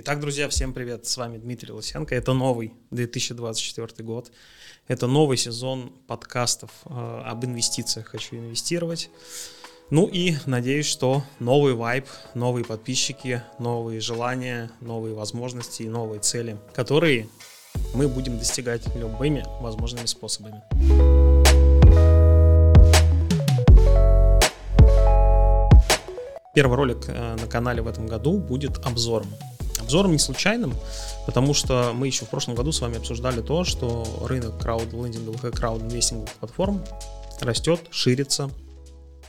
Итак, 0.00 0.20
друзья, 0.20 0.48
всем 0.48 0.72
привет, 0.72 1.06
с 1.06 1.16
вами 1.16 1.38
Дмитрий 1.38 1.72
Лысенко. 1.72 2.14
Это 2.14 2.32
новый 2.32 2.72
2024 2.92 4.06
год, 4.06 4.30
это 4.86 5.08
новый 5.08 5.36
сезон 5.36 5.92
подкастов 6.06 6.70
э, 6.84 7.22
об 7.26 7.44
инвестициях 7.44 8.06
«Хочу 8.06 8.36
инвестировать». 8.36 9.10
Ну 9.90 10.06
и 10.06 10.36
надеюсь, 10.46 10.86
что 10.86 11.24
новый 11.40 11.74
вайб, 11.74 12.06
новые 12.34 12.64
подписчики, 12.64 13.42
новые 13.58 13.98
желания, 13.98 14.70
новые 14.80 15.16
возможности 15.16 15.82
и 15.82 15.88
новые 15.88 16.20
цели, 16.20 16.58
которые 16.74 17.28
мы 17.92 18.06
будем 18.06 18.38
достигать 18.38 18.86
любыми 18.94 19.44
возможными 19.60 20.06
способами. 20.06 20.62
Первый 26.54 26.76
ролик 26.76 26.98
э, 27.08 27.34
на 27.34 27.48
канале 27.48 27.82
в 27.82 27.88
этом 27.88 28.06
году 28.06 28.38
будет 28.38 28.78
обзором. 28.86 29.26
Обзором 29.88 30.12
не 30.12 30.18
случайным, 30.18 30.74
потому 31.26 31.54
что 31.54 31.92
мы 31.94 32.06
еще 32.06 32.24
в 32.24 32.28
прошлом 32.28 32.54
году 32.54 32.72
с 32.72 32.80
вами 32.80 32.98
обсуждали 32.98 33.40
то, 33.40 33.64
что 33.64 34.06
рынок 34.26 34.58
краудлендинговых 34.60 35.44
и 35.44 35.50
краудинвестинговых 35.50 36.30
платформ 36.34 36.84
растет, 37.40 37.80
ширится, 37.90 38.50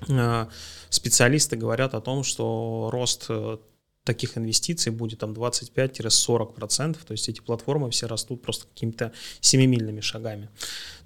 Э, 0.08 0.48
специалисты 0.90 1.56
говорят 1.56 1.94
о 1.94 2.02
том, 2.02 2.24
что 2.24 2.90
рост 2.92 3.26
э, 3.30 3.58
таких 4.04 4.38
инвестиций 4.38 4.92
будет 4.92 5.20
там 5.20 5.34
25-40%, 5.34 6.98
то 7.06 7.12
есть 7.12 7.30
эти 7.30 7.42
платформы 7.42 7.92
все 7.92 8.08
растут 8.08 8.42
просто 8.42 8.66
какими-то 8.68 9.12
семимильными 9.40 10.02
шагами. 10.02 10.50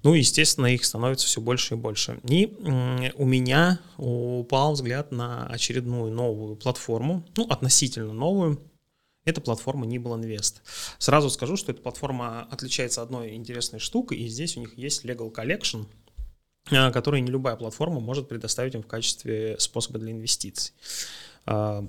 Ну, 0.02 0.14
естественно, 0.14 0.66
их 0.66 0.84
становится 0.84 1.26
все 1.26 1.40
больше 1.40 1.74
и 1.74 1.76
больше. 1.76 2.20
И 2.28 2.46
у 3.16 3.26
меня 3.26 3.80
упал 3.98 4.72
взгляд 4.72 5.12
на 5.12 5.46
очередную 5.46 6.12
новую 6.12 6.56
платформу, 6.56 7.26
ну, 7.36 7.46
относительно 7.48 8.12
новую, 8.14 8.60
это 9.24 9.40
платформа 9.40 9.86
Nibble 9.86 10.20
Invest. 10.20 10.56
Сразу 10.98 11.30
скажу, 11.30 11.56
что 11.56 11.72
эта 11.72 11.80
платформа 11.80 12.42
отличается 12.50 13.02
одной 13.02 13.34
интересной 13.34 13.78
штукой, 13.78 14.18
и 14.18 14.28
здесь 14.28 14.56
у 14.56 14.60
них 14.60 14.76
есть 14.78 15.04
Legal 15.04 15.32
Collection– 15.32 15.86
а, 16.70 16.90
которые 16.90 17.20
не 17.20 17.30
любая 17.30 17.56
платформа 17.56 18.00
может 18.00 18.28
предоставить 18.28 18.74
им 18.74 18.82
в 18.82 18.86
качестве 18.86 19.56
способа 19.58 19.98
для 19.98 20.12
инвестиций. 20.12 20.72
А, 21.44 21.86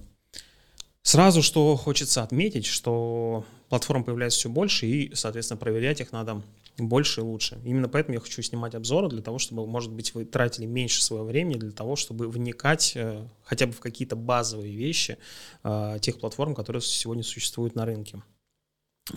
сразу 1.01 1.41
что 1.41 1.75
хочется 1.77 2.23
отметить, 2.23 2.65
что 2.65 3.45
платформ 3.69 4.03
появляется 4.03 4.39
все 4.39 4.49
больше, 4.49 4.85
и, 4.85 5.15
соответственно, 5.15 5.57
проверять 5.57 6.01
их 6.01 6.11
надо 6.11 6.41
больше 6.77 7.21
и 7.21 7.23
лучше. 7.23 7.59
Именно 7.63 7.87
поэтому 7.87 8.15
я 8.15 8.19
хочу 8.19 8.41
снимать 8.41 8.75
обзоры, 8.75 9.07
для 9.07 9.21
того, 9.21 9.39
чтобы, 9.39 9.65
может 9.65 9.91
быть, 9.91 10.13
вы 10.13 10.25
тратили 10.25 10.65
меньше 10.65 11.03
своего 11.03 11.25
времени 11.25 11.57
для 11.57 11.71
того, 11.71 11.95
чтобы 11.95 12.27
вникать 12.27 12.93
э, 12.95 13.27
хотя 13.43 13.67
бы 13.67 13.73
в 13.73 13.79
какие-то 13.79 14.15
базовые 14.15 14.75
вещи 14.75 15.17
э, 15.63 15.97
тех 16.01 16.19
платформ, 16.19 16.53
которые 16.53 16.81
сегодня 16.81 17.23
существуют 17.23 17.75
на 17.75 17.85
рынке. 17.85 18.21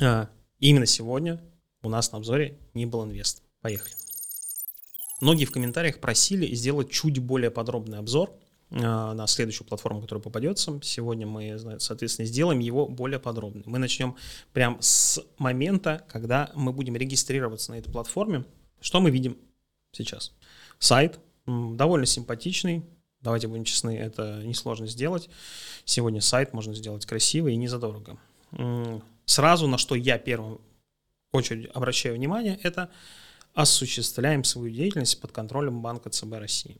Э, 0.00 0.26
именно 0.58 0.86
сегодня 0.86 1.40
у 1.82 1.88
нас 1.88 2.12
на 2.12 2.18
обзоре 2.18 2.58
не 2.74 2.86
был 2.86 3.04
инвест. 3.04 3.42
Поехали. 3.60 3.94
Многие 5.20 5.46
в 5.46 5.50
комментариях 5.50 5.98
просили 5.98 6.54
сделать 6.54 6.90
чуть 6.90 7.18
более 7.18 7.50
подробный 7.50 7.98
обзор 7.98 8.32
на 8.70 9.26
следующую 9.26 9.66
платформу, 9.66 10.02
которая 10.02 10.22
попадется. 10.22 10.78
Сегодня 10.82 11.26
мы, 11.26 11.58
соответственно, 11.78 12.26
сделаем 12.26 12.58
его 12.58 12.86
более 12.86 13.18
подробный. 13.18 13.62
Мы 13.66 13.78
начнем 13.78 14.16
прямо 14.52 14.76
с 14.80 15.20
момента, 15.38 16.04
когда 16.08 16.50
мы 16.54 16.72
будем 16.72 16.96
регистрироваться 16.96 17.72
на 17.72 17.76
этой 17.78 17.90
платформе. 17.90 18.44
Что 18.80 19.00
мы 19.00 19.10
видим 19.10 19.38
сейчас? 19.92 20.32
Сайт 20.78 21.18
довольно 21.46 22.06
симпатичный. 22.06 22.84
Давайте 23.20 23.48
будем 23.48 23.64
честны, 23.64 23.96
это 23.96 24.42
несложно 24.44 24.86
сделать. 24.86 25.28
Сегодня 25.84 26.20
сайт 26.20 26.52
можно 26.52 26.74
сделать 26.74 27.04
красивый 27.04 27.54
и 27.54 27.56
не 27.56 27.66
задорого. 27.66 28.18
Сразу 29.24 29.66
на 29.66 29.76
что 29.76 29.94
я 29.94 30.18
первым 30.18 30.60
очередь 31.32 31.70
обращаю 31.74 32.14
внимание, 32.14 32.58
это 32.62 32.90
осуществляем 33.54 34.44
свою 34.44 34.70
деятельность 34.72 35.20
под 35.20 35.32
контролем 35.32 35.82
Банка 35.82 36.10
ЦБ 36.10 36.34
России. 36.34 36.78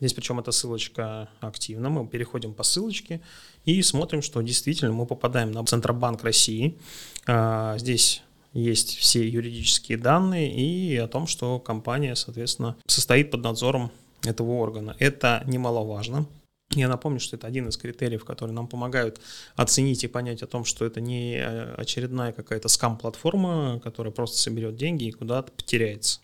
Здесь 0.00 0.14
причем 0.14 0.38
эта 0.38 0.52
ссылочка 0.52 1.28
активна, 1.40 1.90
мы 1.90 2.06
переходим 2.06 2.54
по 2.54 2.62
ссылочке 2.62 3.20
и 3.64 3.82
смотрим, 3.82 4.22
что 4.22 4.40
действительно 4.42 4.92
мы 4.92 5.06
попадаем 5.06 5.50
на 5.50 5.64
Центробанк 5.64 6.22
России. 6.22 6.78
А, 7.26 7.76
здесь 7.78 8.22
есть 8.52 8.96
все 8.96 9.28
юридические 9.28 9.98
данные 9.98 10.54
и 10.54 10.96
о 10.96 11.08
том, 11.08 11.26
что 11.26 11.58
компания, 11.58 12.14
соответственно, 12.14 12.76
состоит 12.86 13.30
под 13.30 13.42
надзором 13.42 13.90
этого 14.22 14.52
органа. 14.52 14.96
Это 14.98 15.42
немаловажно. 15.46 16.26
Я 16.74 16.88
напомню, 16.88 17.18
что 17.18 17.36
это 17.36 17.46
один 17.46 17.68
из 17.68 17.78
критериев, 17.78 18.24
которые 18.24 18.54
нам 18.54 18.66
помогают 18.66 19.20
оценить 19.56 20.04
и 20.04 20.08
понять 20.08 20.42
о 20.42 20.46
том, 20.46 20.64
что 20.64 20.84
это 20.84 21.00
не 21.00 21.36
э, 21.36 21.74
очередная 21.74 22.32
какая-то 22.32 22.68
скам-платформа, 22.68 23.80
которая 23.82 24.12
просто 24.12 24.36
соберет 24.36 24.76
деньги 24.76 25.04
и 25.04 25.12
куда-то 25.12 25.50
потеряется. 25.50 26.20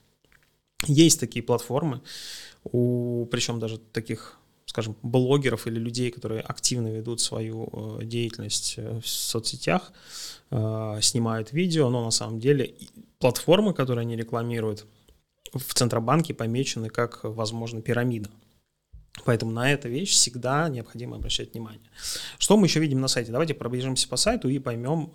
Есть 0.87 1.21
такие 1.21 1.43
платформы, 1.43 2.03
у, 2.65 3.27
причем 3.27 3.61
даже 3.61 3.79
таких, 3.79 4.39
скажем, 4.67 4.97
блогеров 5.03 5.67
или 5.67 5.79
людей, 5.79 6.11
которые 6.11 6.41
активно 6.41 6.89
ведут 6.89 7.21
свою 7.21 7.99
э, 8.01 8.05
деятельность 8.05 8.75
э, 8.77 9.01
в 9.01 9.07
соцсетях, 9.07 9.93
снимают 11.01 11.53
видео, 11.53 11.91
но 11.91 12.05
на 12.05 12.13
самом 12.13 12.39
деле 12.39 12.75
платформы, 13.19 13.75
которые 13.75 14.03
они 14.03 14.15
рекламируют, 14.15 14.87
в 15.53 15.75
Центробанке 15.75 16.33
помечены 16.33 16.91
как, 16.91 17.21
возможно, 17.25 17.83
пирамида. 17.83 18.31
Поэтому 19.25 19.51
на 19.51 19.73
эту 19.73 19.89
вещь 19.89 20.11
всегда 20.11 20.69
необходимо 20.69 21.17
обращать 21.17 21.55
внимание. 21.55 21.91
Что 22.39 22.57
мы 22.57 22.67
еще 22.67 22.79
видим 22.79 23.01
на 23.01 23.09
сайте? 23.09 23.33
Давайте 23.33 23.55
пробежимся 23.55 24.09
по 24.09 24.17
сайту 24.17 24.49
и 24.49 24.59
поймем, 24.61 25.11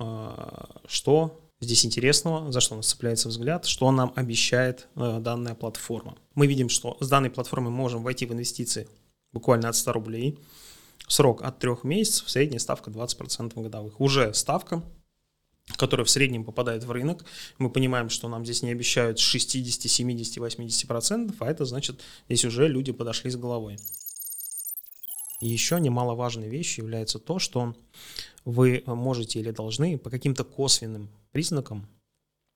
что 0.88 1.40
здесь 1.62 1.86
интересного, 1.86 2.52
за 2.52 2.62
что 2.62 2.76
у 2.76 2.78
нас 2.78 2.88
цепляется 2.88 3.30
взгляд, 3.30 3.66
что 3.66 3.92
нам 3.92 4.14
обещает 4.16 4.88
а, 4.96 5.20
данная 5.20 5.56
платформа. 5.56 6.18
Мы 6.36 6.48
видим, 6.48 6.70
что 6.70 6.98
с 7.00 7.08
данной 7.10 7.30
платформой 7.30 7.72
мы 7.72 7.78
можем 7.78 8.04
войти 8.04 8.26
в 8.26 8.34
инвестиции 8.34 8.88
буквально 9.34 9.70
от 9.70 9.76
100 9.76 9.94
рублей. 9.94 10.40
Срок 11.08 11.42
от 11.42 11.60
3 11.60 11.72
месяцев, 11.84 12.30
средняя 12.30 12.60
ставка 12.60 12.92
20% 12.92 13.62
годовых. 13.62 14.00
Уже 14.00 14.34
ставка, 14.34 14.84
которая 15.76 16.06
в 16.06 16.10
среднем 16.10 16.44
попадает 16.44 16.84
в 16.84 16.92
рынок. 16.92 17.26
Мы 17.58 17.70
понимаем, 17.70 18.10
что 18.10 18.28
нам 18.28 18.46
здесь 18.46 18.64
не 18.64 18.72
обещают 18.72 19.20
60, 19.20 19.90
70, 19.90 20.38
80%, 20.38 21.36
а 21.40 21.46
это 21.50 21.66
значит, 21.66 22.02
здесь 22.28 22.46
уже 22.46 22.68
люди 22.68 22.92
подошли 22.92 23.32
с 23.32 23.36
головой. 23.36 23.78
И 25.40 25.48
еще 25.48 25.80
немаловажной 25.80 26.50
вещью 26.50 26.84
является 26.86 27.20
то, 27.20 27.40
что 27.40 27.76
вы 28.46 28.84
можете 28.86 29.40
или 29.40 29.52
должны 29.52 29.98
по 29.98 30.10
каким-то 30.10 30.44
косвенным 30.44 31.10
признакам, 31.32 31.88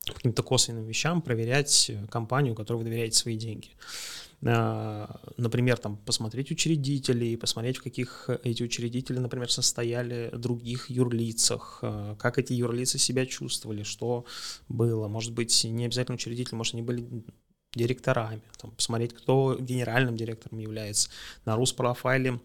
по 0.05 0.13
каким-то 0.13 0.43
косвенным 0.43 0.85
вещам 0.85 1.21
проверять 1.21 1.91
компанию, 2.09 2.55
которой 2.55 2.77
вы 2.77 2.83
доверяете 2.83 3.17
свои 3.17 3.37
деньги. 3.37 3.69
А, 4.45 5.21
например, 5.37 5.77
там, 5.77 5.97
посмотреть 5.97 6.51
учредителей, 6.51 7.37
посмотреть, 7.37 7.77
в 7.77 7.83
каких 7.83 8.29
эти 8.43 8.63
учредители, 8.63 9.19
например, 9.19 9.49
состояли 9.49 10.31
других 10.33 10.89
юрлицах, 10.89 11.79
а, 11.81 12.15
как 12.17 12.37
эти 12.37 12.51
юрлицы 12.51 12.97
себя 12.97 13.25
чувствовали, 13.25 13.83
что 13.83 14.25
было. 14.67 15.07
Может 15.07 15.31
быть, 15.33 15.63
не 15.63 15.85
обязательно 15.85 16.15
учредители, 16.15 16.55
может, 16.55 16.73
они 16.73 16.83
были 16.83 17.07
директорами, 17.73 18.41
там, 18.57 18.71
посмотреть, 18.71 19.13
кто 19.13 19.57
генеральным 19.59 20.17
директором 20.17 20.59
является. 20.59 21.09
На 21.45 21.55
Руспрофайле 21.55 22.39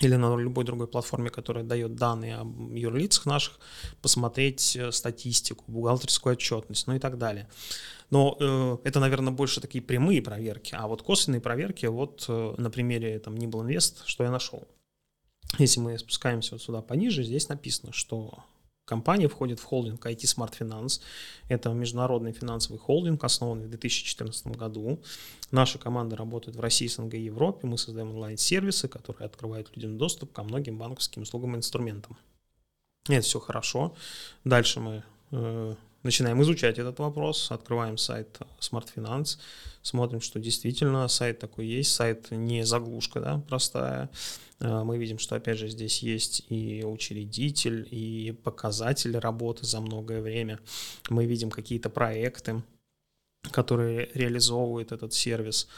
или 0.00 0.16
на 0.16 0.36
любой 0.36 0.64
другой 0.64 0.88
платформе, 0.88 1.30
которая 1.30 1.64
дает 1.64 1.94
данные 1.94 2.36
о 2.36 2.46
юрлицах 2.74 3.26
наших, 3.26 3.60
посмотреть 4.02 4.74
э, 4.76 4.90
статистику, 4.90 5.64
бухгалтерскую 5.68 6.32
отчетность, 6.32 6.86
ну 6.88 6.94
и 6.94 6.98
так 6.98 7.16
далее. 7.16 7.48
Но 8.10 8.36
э, 8.40 8.78
это, 8.84 8.98
наверное, 8.98 9.32
больше 9.32 9.60
такие 9.60 9.82
прямые 9.82 10.20
проверки, 10.20 10.74
а 10.74 10.88
вот 10.88 11.02
косвенные 11.02 11.40
проверки, 11.40 11.86
вот 11.86 12.24
э, 12.28 12.54
на 12.58 12.70
примере 12.70 13.18
там 13.20 13.34
Nibble 13.34 13.66
Invest, 13.66 14.02
что 14.04 14.24
я 14.24 14.30
нашел. 14.30 14.66
Если 15.58 15.78
мы 15.78 15.96
спускаемся 15.96 16.52
вот 16.52 16.62
сюда 16.62 16.82
пониже, 16.82 17.22
здесь 17.22 17.48
написано, 17.48 17.92
что 17.92 18.42
Компания 18.84 19.28
входит 19.28 19.60
в 19.60 19.64
холдинг 19.64 20.04
IT 20.04 20.20
Smart 20.24 20.52
Finance. 20.58 21.00
Это 21.48 21.70
международный 21.70 22.32
финансовый 22.32 22.76
холдинг, 22.76 23.24
основанный 23.24 23.66
в 23.66 23.70
2014 23.70 24.48
году. 24.48 25.00
Наша 25.50 25.78
команда 25.78 26.16
работает 26.16 26.56
в 26.56 26.60
России, 26.60 26.86
СНГ 26.86 27.14
и 27.14 27.24
Европе. 27.24 27.66
Мы 27.66 27.78
создаем 27.78 28.10
онлайн-сервисы, 28.10 28.88
которые 28.88 29.26
открывают 29.26 29.74
людям 29.74 29.96
доступ 29.96 30.32
ко 30.32 30.42
многим 30.42 30.76
банковским 30.76 31.22
услугам 31.22 31.54
и 31.54 31.58
инструментам. 31.58 32.18
Это 33.08 33.22
все 33.22 33.40
хорошо. 33.40 33.94
Дальше 34.44 34.80
мы 34.80 35.02
э, 35.30 35.74
начинаем 36.04 36.40
изучать 36.42 36.78
этот 36.78 36.98
вопрос, 37.00 37.50
открываем 37.50 37.98
сайт 37.98 38.38
Smart 38.60 38.86
Finance, 38.94 39.38
смотрим, 39.82 40.20
что 40.20 40.38
действительно 40.38 41.08
сайт 41.08 41.40
такой 41.40 41.66
есть, 41.66 41.92
сайт 41.92 42.30
не 42.30 42.64
заглушка, 42.64 43.20
да, 43.20 43.42
простая. 43.48 44.10
А, 44.60 44.84
мы 44.84 44.98
видим, 44.98 45.18
что 45.18 45.34
опять 45.34 45.58
же 45.58 45.68
здесь 45.68 46.02
есть 46.02 46.44
и 46.48 46.84
учредитель, 46.84 47.88
и 47.90 48.32
показатели 48.44 49.16
работы 49.16 49.66
за 49.66 49.80
многое 49.80 50.20
время. 50.20 50.60
Мы 51.08 51.26
видим 51.26 51.50
какие-то 51.50 51.90
проекты, 51.90 52.62
которые 53.50 54.10
реализовывают 54.14 54.92
этот 54.92 55.12
сервис. 55.12 55.68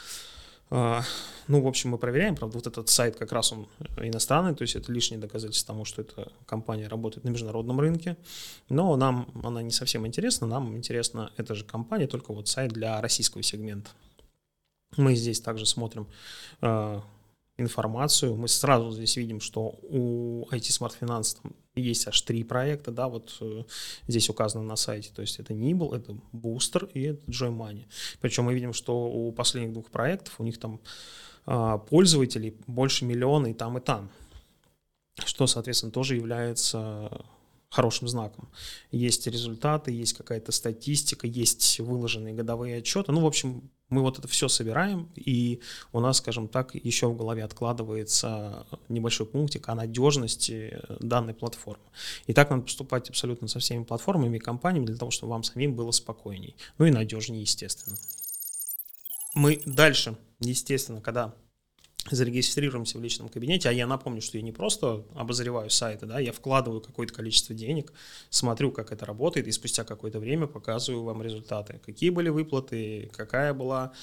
А, 0.69 1.03
Ну, 1.47 1.61
в 1.61 1.67
общем, 1.67 1.91
мы 1.91 1.97
проверяем, 1.97 2.35
правда, 2.35 2.57
вот 2.57 2.67
этот 2.67 2.89
сайт 2.89 3.15
как 3.15 3.31
раз 3.31 3.53
он 3.53 3.67
иностранный, 4.01 4.53
то 4.53 4.63
есть 4.63 4.75
это 4.75 4.91
лишнее 4.91 5.19
доказательство 5.19 5.73
тому, 5.73 5.85
что 5.85 6.01
эта 6.01 6.29
компания 6.45 6.87
работает 6.89 7.23
на 7.23 7.29
международном 7.29 7.79
рынке, 7.79 8.17
но 8.67 8.97
нам 8.97 9.29
она 9.43 9.61
не 9.61 9.71
совсем 9.71 10.05
интересна, 10.05 10.45
нам 10.45 10.75
интересна 10.75 11.31
эта 11.37 11.55
же 11.55 11.63
компания, 11.63 12.07
только 12.07 12.33
вот 12.33 12.49
сайт 12.49 12.73
для 12.73 12.99
российского 12.99 13.43
сегмента. 13.43 13.91
Мы 14.97 15.15
здесь 15.15 15.39
также 15.39 15.65
смотрим 15.65 16.07
э, 16.61 16.99
информацию, 17.57 18.35
мы 18.35 18.47
сразу 18.47 18.91
здесь 18.91 19.17
видим, 19.17 19.39
что 19.39 19.79
у 19.83 20.47
IT 20.51 20.69
Smart 20.69 20.93
Finance 20.99 21.37
там 21.41 21.53
есть 21.75 22.07
аж 22.07 22.21
три 22.21 22.43
проекта, 22.43 22.91
да, 22.91 23.07
вот 23.07 23.37
э, 23.41 23.63
здесь 24.07 24.29
указано 24.29 24.63
на 24.63 24.75
сайте, 24.75 25.11
то 25.13 25.21
есть 25.21 25.39
это 25.39 25.53
Nibble, 25.53 25.95
это 25.95 26.17
Booster 26.33 26.89
и 26.93 27.03
это 27.03 27.21
Joy 27.31 27.55
Money. 27.55 27.85
Причем 28.19 28.45
мы 28.45 28.53
видим, 28.53 28.73
что 28.73 29.07
у 29.07 29.31
последних 29.31 29.73
двух 29.73 29.89
проектов 29.89 30.39
у 30.39 30.43
них 30.43 30.59
там 30.59 30.79
э, 31.45 31.79
пользователей 31.89 32.55
больше 32.67 33.05
миллиона 33.05 33.47
и 33.47 33.53
там, 33.53 33.77
и 33.77 33.81
там, 33.81 34.09
что, 35.25 35.47
соответственно, 35.47 35.91
тоже 35.91 36.15
является 36.15 37.25
хорошим 37.69 38.07
знаком. 38.07 38.49
Есть 38.91 39.27
результаты, 39.27 39.91
есть 39.91 40.13
какая-то 40.13 40.51
статистика, 40.51 41.27
есть 41.27 41.79
выложенные 41.79 42.33
годовые 42.33 42.77
отчеты. 42.77 43.11
Ну, 43.11 43.21
в 43.21 43.25
общем, 43.25 43.69
мы 43.89 44.01
вот 44.01 44.19
это 44.19 44.27
все 44.27 44.47
собираем, 44.47 45.09
и 45.15 45.61
у 45.93 45.99
нас, 45.99 46.17
скажем 46.17 46.47
так, 46.47 46.75
еще 46.75 47.07
в 47.07 47.15
голове 47.15 47.43
откладывается 47.43 48.67
небольшой 48.89 49.25
пунктик 49.25 49.69
о 49.69 49.75
надежности 49.75 50.81
данной 50.99 51.33
платформы. 51.33 51.85
И 52.25 52.33
так 52.33 52.49
надо 52.49 52.63
поступать 52.63 53.09
абсолютно 53.09 53.47
со 53.47 53.59
всеми 53.59 53.83
платформами 53.83 54.37
и 54.37 54.41
компаниями 54.41 54.85
для 54.85 54.97
того, 54.97 55.11
чтобы 55.11 55.31
вам 55.31 55.43
самим 55.43 55.75
было 55.75 55.91
спокойней. 55.91 56.55
Ну 56.77 56.85
и 56.85 56.91
надежнее, 56.91 57.41
естественно. 57.41 57.97
Мы 59.35 59.61
дальше, 59.65 60.17
естественно, 60.39 60.99
когда 60.99 61.33
зарегистрируемся 62.11 62.97
в 62.97 63.01
личном 63.01 63.29
кабинете, 63.29 63.69
а 63.69 63.71
я 63.71 63.87
напомню, 63.87 64.21
что 64.21 64.37
я 64.37 64.43
не 64.43 64.51
просто 64.51 65.05
обозреваю 65.15 65.69
сайты, 65.69 66.05
да, 66.05 66.19
я 66.19 66.31
вкладываю 66.31 66.81
какое-то 66.81 67.13
количество 67.13 67.55
денег, 67.55 67.93
смотрю, 68.29 68.71
как 68.71 68.91
это 68.91 69.05
работает, 69.05 69.47
и 69.47 69.51
спустя 69.51 69.83
какое-то 69.83 70.19
время 70.19 70.47
показываю 70.47 71.03
вам 71.03 71.21
результаты. 71.21 71.79
Какие 71.85 72.09
были 72.09 72.29
выплаты, 72.29 73.09
какая 73.15 73.53
была 73.53 73.93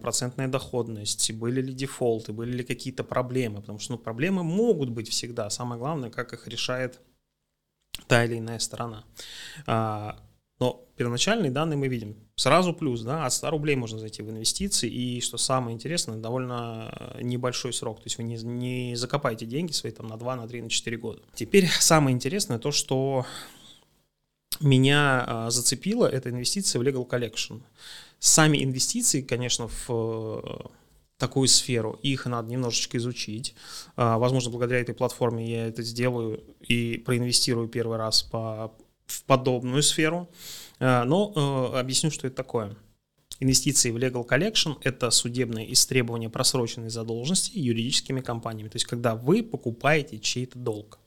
процентная 0.00 0.48
доходность, 0.48 1.32
были 1.32 1.62
ли 1.62 1.72
дефолты, 1.72 2.32
были 2.32 2.52
ли 2.52 2.64
какие-то 2.64 3.04
проблемы, 3.04 3.60
потому 3.60 3.78
что 3.78 3.92
ну, 3.92 3.98
проблемы 3.98 4.42
могут 4.42 4.90
быть 4.90 5.08
всегда, 5.08 5.50
самое 5.50 5.78
главное, 5.78 6.10
как 6.10 6.32
их 6.32 6.46
решает 6.48 7.00
та 8.06 8.24
или 8.24 8.38
иная 8.38 8.58
сторона. 8.58 9.04
А, 10.58 10.64
но 10.64 10.84
первоначальные 10.96 11.50
данные 11.50 11.76
мы 11.76 11.88
видим. 11.88 12.16
Сразу 12.36 12.72
плюс, 12.72 13.02
да, 13.02 13.26
от 13.26 13.32
100 13.32 13.50
рублей 13.50 13.76
можно 13.76 13.98
зайти 13.98 14.22
в 14.22 14.30
инвестиции, 14.30 14.88
и 14.88 15.20
что 15.20 15.36
самое 15.38 15.74
интересное, 15.74 16.16
довольно 16.16 16.92
э, 17.16 17.22
небольшой 17.22 17.72
срок, 17.72 17.98
то 17.98 18.06
есть 18.06 18.18
вы 18.18 18.24
не, 18.24 18.36
не 18.36 18.96
закопаете 18.96 19.46
деньги 19.46 19.72
свои 19.72 19.92
там 19.92 20.06
на 20.06 20.16
2, 20.16 20.36
на 20.36 20.48
3, 20.48 20.62
на 20.62 20.70
4 20.70 20.96
года. 20.96 21.22
Теперь 21.34 21.68
самое 21.68 22.14
интересное 22.14 22.58
то, 22.58 22.70
что 22.70 23.26
меня 24.60 25.24
э, 25.26 25.50
зацепило, 25.50 26.06
это 26.06 26.30
инвестиции 26.30 26.78
в 26.78 26.82
Legal 26.82 27.08
Collection. 27.08 27.62
Сами 28.18 28.62
инвестиции, 28.62 29.20
конечно, 29.22 29.68
в 29.68 29.90
э, 29.90 30.68
такую 31.18 31.48
сферу, 31.48 31.98
их 32.02 32.26
надо 32.26 32.50
немножечко 32.50 32.98
изучить. 32.98 33.54
Возможно, 33.96 34.50
благодаря 34.50 34.80
этой 34.80 34.94
платформе 34.94 35.48
я 35.48 35.68
это 35.68 35.82
сделаю 35.82 36.42
и 36.60 36.98
проинвестирую 36.98 37.68
первый 37.68 37.98
раз 37.98 38.24
по 38.24 38.74
в 39.06 39.24
подобную 39.24 39.82
сферу, 39.82 40.30
э, 40.78 41.04
но 41.04 41.72
э, 41.74 41.78
объясню, 41.78 42.10
что 42.10 42.26
это 42.26 42.36
такое. 42.36 42.76
Инвестиции 43.40 43.90
в 43.90 43.96
Legal 43.96 44.26
Collection– 44.26 44.76
это 44.82 45.10
судебное 45.10 45.64
истребование 45.64 46.30
просроченной 46.30 46.90
задолженности 46.90 47.58
юридическими 47.58 48.20
компаниями, 48.20 48.68
то 48.68 48.76
есть 48.76 48.86
когда 48.86 49.16
вы 49.16 49.42
покупаете 49.42 50.18
чей-то 50.18 50.58
долг. 50.58 50.98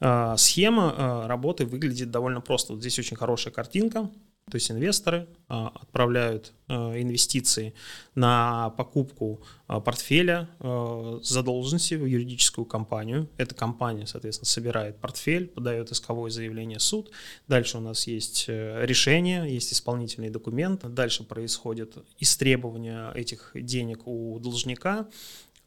Э, 0.00 0.34
схема 0.36 1.26
работы 1.26 1.64
выглядит 1.66 2.10
довольно 2.10 2.40
просто. 2.40 2.72
Вот 2.72 2.80
здесь 2.80 2.98
очень 2.98 3.16
хорошая 3.16 3.52
картинка. 3.52 4.10
То 4.48 4.54
есть 4.54 4.70
инвесторы 4.70 5.26
а, 5.48 5.72
отправляют 5.74 6.52
а, 6.68 6.92
инвестиции 7.00 7.74
на 8.14 8.70
покупку 8.70 9.42
а, 9.66 9.80
портфеля 9.80 10.48
а, 10.60 11.18
задолженности 11.20 11.94
в 11.94 12.04
юридическую 12.04 12.64
компанию. 12.64 13.28
Эта 13.38 13.56
компания, 13.56 14.06
соответственно, 14.06 14.46
собирает 14.46 15.00
портфель, 15.00 15.48
подает 15.48 15.90
исковое 15.90 16.30
заявление 16.30 16.78
в 16.78 16.82
суд. 16.82 17.10
Дальше 17.48 17.78
у 17.78 17.80
нас 17.80 18.06
есть 18.06 18.44
э, 18.46 18.86
решение, 18.86 19.52
есть 19.52 19.72
исполнительный 19.72 20.30
документ. 20.30 20.82
Дальше 20.94 21.24
происходит 21.24 21.96
истребование 22.20 23.10
этих 23.16 23.50
денег 23.54 24.06
у 24.06 24.38
должника. 24.38 25.08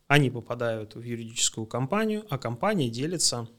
Они 0.07 0.29
попадают 0.29 0.95
в 0.95 1.01
юридическую 1.01 1.67
компанию, 1.67 2.25
а 2.29 2.37
компания 2.37 2.89
делится 2.89 3.49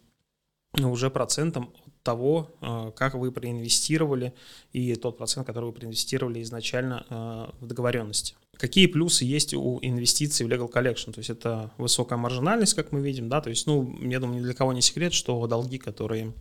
уже 0.79 1.11
процентом 1.11 1.75
того, 2.03 2.51
э, 2.61 2.93
как 2.97 3.15
вы 3.15 3.33
проинвестировали 3.33 4.33
и 4.73 4.95
тот 4.95 5.19
процент, 5.19 5.47
который 5.47 5.67
вы 5.67 5.73
проинвестировали 5.73 6.43
изначально 6.43 7.07
э, 7.09 7.47
в 7.61 7.67
договоренности. 7.67 8.35
Какие 8.57 8.87
плюсы 8.87 9.25
есть 9.25 9.55
у 9.55 9.79
инвестиций 9.81 10.45
в 10.45 10.49
Legal 10.49 10.71
Collection? 10.71 11.13
То 11.13 11.19
есть 11.21 11.31
это 11.31 11.71
высокая 11.79 12.19
маржинальность, 12.19 12.75
как 12.75 12.93
мы 12.93 13.01
видим, 13.01 13.29
да, 13.29 13.41
то 13.41 13.51
есть, 13.51 13.67
ну, 13.67 13.99
я 14.03 14.21
думаю, 14.21 14.41
ни 14.41 14.45
для 14.45 14.55
кого 14.55 14.73
не 14.73 14.83
секрет, 14.83 15.13
что 15.13 15.47
долги, 15.47 15.79
которые 15.79 16.35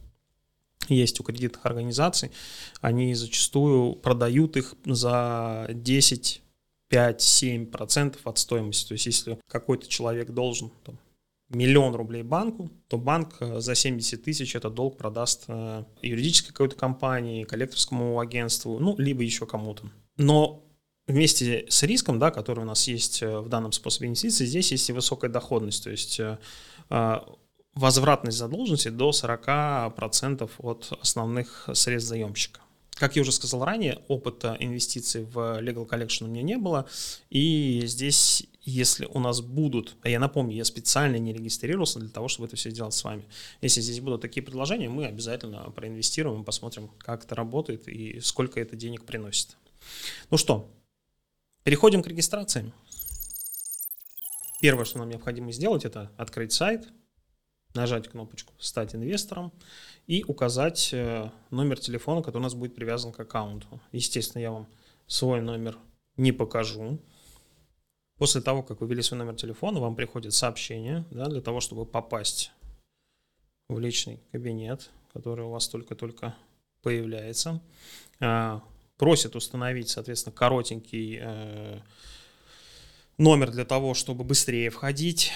есть 0.90 1.20
у 1.20 1.24
кредитных 1.24 1.66
организаций, 1.66 2.32
они 2.82 3.14
зачастую 3.14 3.94
продают 3.94 4.58
их 4.58 4.76
за 4.86 5.68
10 5.72 6.42
5-7% 6.90 8.18
от 8.24 8.38
стоимости. 8.38 8.88
То 8.88 8.94
есть 8.94 9.06
если 9.06 9.40
какой-то 9.48 9.88
человек 9.88 10.32
должен 10.32 10.72
там, 10.84 10.98
миллион 11.50 11.96
рублей 11.96 12.24
банку, 12.24 12.70
то 12.88 12.98
банк 12.98 13.38
э, 13.40 13.60
за 13.60 13.76
70 13.76 14.24
тысяч 14.24 14.56
этот 14.56 14.74
долг 14.74 14.98
продаст 14.98 15.46
э, 15.48 15.84
юридической 16.02 16.50
какой-то 16.50 16.76
компании, 16.76 17.44
коллекторскому 17.44 18.20
агентству, 18.20 18.80
ну, 18.80 18.96
либо 18.98 19.24
еще 19.24 19.46
кому-то. 19.46 19.90
Но 20.18 20.64
вместе 21.08 21.66
с 21.70 21.84
риском, 21.84 22.20
да, 22.20 22.30
который 22.32 22.62
у 22.62 22.68
нас 22.68 22.88
есть 22.88 23.24
э, 23.24 23.40
в 23.40 23.50
данном 23.50 23.72
способе 23.72 24.08
инвестиций, 24.08 24.46
здесь 24.46 24.72
есть 24.72 24.90
и 24.90 24.94
высокая 24.94 25.30
доходность, 25.30 25.84
то 25.84 25.90
есть 25.90 26.22
возвратность 27.76 28.38
задолженности 28.38 28.90
до 28.90 29.12
40% 29.12 30.50
от 30.58 31.00
основных 31.02 31.70
средств 31.74 32.10
заемщика. 32.10 32.62
Как 32.96 33.16
я 33.16 33.22
уже 33.22 33.32
сказал 33.32 33.64
ранее, 33.64 34.00
опыта 34.08 34.58
инвестиций 34.60 35.24
в 35.24 35.62
Legal 35.62 35.88
Collection 35.88 36.26
у 36.26 36.28
меня 36.28 36.42
не 36.42 36.58
было, 36.58 36.88
и 37.30 37.84
здесь 37.86 38.44
если 38.70 39.06
у 39.06 39.20
нас 39.20 39.42
будут, 39.42 39.96
а 40.02 40.10
я 40.10 40.20
напомню, 40.20 40.56
я 40.56 40.64
специально 40.64 41.18
не 41.18 41.34
регистрировался 41.34 42.00
для 42.00 42.10
того, 42.10 42.28
чтобы 42.28 42.48
это 42.48 42.56
все 42.56 42.72
делать 42.72 42.94
с 42.94 43.04
вами. 43.04 43.26
Если 43.62 43.82
здесь 43.82 44.00
будут 44.00 44.22
такие 44.22 44.44
предложения, 44.44 44.90
мы 44.90 45.06
обязательно 45.06 45.70
проинвестируем, 45.72 46.44
посмотрим, 46.44 46.90
как 47.00 47.26
это 47.26 47.36
работает 47.36 47.88
и 47.88 48.20
сколько 48.20 48.60
это 48.60 48.76
денег 48.76 49.06
приносит. 49.06 49.58
Ну 50.30 50.38
что, 50.38 50.72
переходим 51.64 52.04
к 52.04 52.08
регистрации. 52.08 52.72
Первое, 54.62 54.86
что 54.86 55.00
нам 55.00 55.10
необходимо 55.10 55.52
сделать, 55.52 55.86
это 55.86 56.12
открыть 56.18 56.52
сайт, 56.52 56.88
нажать 57.74 58.08
кнопочку 58.08 58.54
«Стать 58.60 58.94
инвестором» 58.94 59.54
и 60.06 60.24
указать 60.28 60.90
э, 60.92 61.32
номер 61.50 61.80
телефона, 61.80 62.22
который 62.22 62.42
у 62.42 62.44
нас 62.44 62.56
будет 62.56 62.76
привязан 62.76 63.12
к 63.12 63.20
аккаунту. 63.20 63.80
Естественно, 63.92 64.42
я 64.42 64.52
вам 64.52 64.68
свой 65.08 65.42
номер 65.42 65.78
не 66.18 66.32
покажу, 66.32 67.00
После 68.20 68.42
того, 68.42 68.64
как 68.64 68.82
вы 68.82 68.88
ввели 68.88 69.02
свой 69.02 69.18
номер 69.18 69.36
телефона, 69.36 69.80
вам 69.80 69.96
приходит 69.96 70.34
сообщение 70.34 71.06
да, 71.10 71.28
для 71.28 71.40
того, 71.40 71.62
чтобы 71.62 71.86
попасть 71.86 72.52
в 73.70 73.80
личный 73.80 74.20
кабинет, 74.34 74.90
который 75.14 75.46
у 75.46 75.52
вас 75.52 75.70
только-только 75.70 76.36
появляется. 76.82 77.62
А, 78.20 78.62
просит 78.98 79.38
установить, 79.38 79.88
соответственно, 79.88 80.36
коротенький 80.36 81.18
э, 81.22 81.80
номер 83.18 83.52
для 83.52 83.64
того, 83.64 83.94
чтобы 83.94 84.26
быстрее 84.26 84.70
входить 84.70 85.32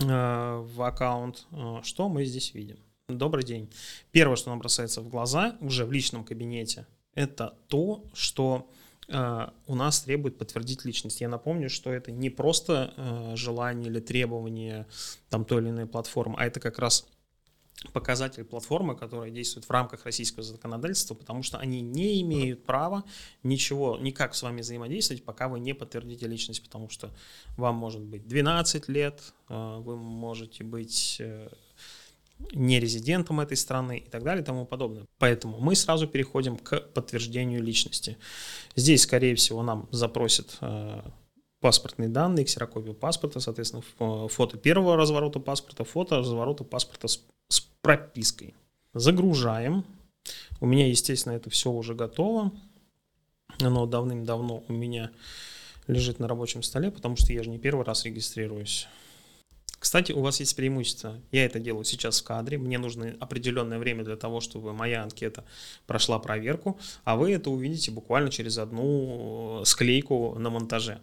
э, 0.00 0.04
в 0.06 0.82
аккаунт. 0.82 1.46
А, 1.50 1.82
что 1.82 2.08
мы 2.08 2.24
здесь 2.24 2.54
видим? 2.54 2.78
Добрый 3.06 3.44
день. 3.44 3.70
Первое, 4.12 4.36
что 4.36 4.48
нам 4.48 4.60
бросается 4.60 5.02
в 5.02 5.10
глаза 5.10 5.58
уже 5.60 5.84
в 5.84 5.92
личном 5.92 6.24
кабинете, 6.24 6.86
это 7.14 7.54
то, 7.68 8.02
что 8.14 8.66
Э, 8.66 8.87
у 9.08 9.74
нас 9.74 10.02
требует 10.02 10.36
подтвердить 10.36 10.84
личность. 10.84 11.20
Я 11.20 11.28
напомню, 11.28 11.70
что 11.70 11.90
это 11.90 12.12
не 12.12 12.28
просто 12.28 12.92
э, 12.96 13.36
желание 13.36 13.90
или 13.90 14.00
требование 14.00 14.86
там 15.30 15.46
той 15.46 15.62
или 15.62 15.70
иной 15.70 15.86
платформы, 15.86 16.36
а 16.38 16.46
это 16.46 16.60
как 16.60 16.78
раз 16.78 17.06
показатель 17.92 18.44
платформы, 18.44 18.96
которая 18.96 19.30
действует 19.30 19.64
в 19.64 19.70
рамках 19.70 20.04
российского 20.04 20.42
законодательства, 20.42 21.14
потому 21.14 21.42
что 21.42 21.58
они 21.58 21.80
не 21.80 22.20
имеют 22.22 22.64
права 22.64 23.04
ничего, 23.42 23.96
никак 23.96 24.34
с 24.34 24.42
вами 24.42 24.60
взаимодействовать, 24.60 25.24
пока 25.24 25.48
вы 25.48 25.60
не 25.60 25.74
подтвердите 25.74 26.26
личность, 26.26 26.62
потому 26.62 26.90
что 26.90 27.10
вам 27.56 27.76
может 27.76 28.02
быть 28.02 28.26
12 28.26 28.88
лет, 28.88 29.32
э, 29.48 29.78
вы 29.78 29.96
можете 29.96 30.64
быть 30.64 31.22
не 32.52 32.80
резидентом 32.80 33.40
этой 33.40 33.56
страны 33.56 33.98
и 33.98 34.08
так 34.08 34.22
далее 34.22 34.42
и 34.42 34.44
тому 34.44 34.64
подобное. 34.64 35.06
Поэтому 35.18 35.58
мы 35.58 35.74
сразу 35.74 36.06
переходим 36.06 36.56
к 36.56 36.80
подтверждению 36.80 37.62
личности. 37.62 38.16
Здесь, 38.74 39.02
скорее 39.02 39.34
всего, 39.34 39.62
нам 39.62 39.88
запросят 39.90 40.56
э, 40.60 41.00
паспортные 41.60 42.08
данные, 42.08 42.44
ксерокопию 42.44 42.94
паспорта, 42.94 43.40
соответственно, 43.40 43.82
фото 44.28 44.56
первого 44.56 44.96
разворота 44.96 45.40
паспорта, 45.40 45.84
фото 45.84 46.18
разворота 46.18 46.64
паспорта 46.64 47.08
с, 47.08 47.22
с 47.48 47.60
пропиской. 47.82 48.54
Загружаем. 48.94 49.84
У 50.60 50.66
меня, 50.66 50.88
естественно, 50.88 51.34
это 51.34 51.50
все 51.50 51.70
уже 51.70 51.94
готово. 51.94 52.52
Оно 53.60 53.86
давным-давно 53.86 54.64
у 54.68 54.72
меня 54.72 55.10
лежит 55.86 56.18
на 56.18 56.28
рабочем 56.28 56.62
столе, 56.62 56.90
потому 56.90 57.16
что 57.16 57.32
я 57.32 57.42
же 57.42 57.50
не 57.50 57.58
первый 57.58 57.84
раз 57.84 58.04
регистрируюсь. 58.04 58.86
Кстати, 59.78 60.12
у 60.12 60.20
вас 60.20 60.40
есть 60.40 60.56
преимущество. 60.56 61.20
Я 61.30 61.44
это 61.44 61.60
делаю 61.60 61.84
сейчас 61.84 62.20
в 62.20 62.24
кадре. 62.24 62.58
Мне 62.58 62.78
нужно 62.78 63.14
определенное 63.20 63.78
время 63.78 64.04
для 64.04 64.16
того, 64.16 64.40
чтобы 64.40 64.72
моя 64.72 65.02
анкета 65.02 65.44
прошла 65.86 66.18
проверку, 66.18 66.78
а 67.04 67.16
вы 67.16 67.32
это 67.32 67.50
увидите 67.50 67.90
буквально 67.90 68.30
через 68.30 68.58
одну 68.58 69.62
склейку 69.64 70.36
на 70.38 70.50
монтаже. 70.50 71.00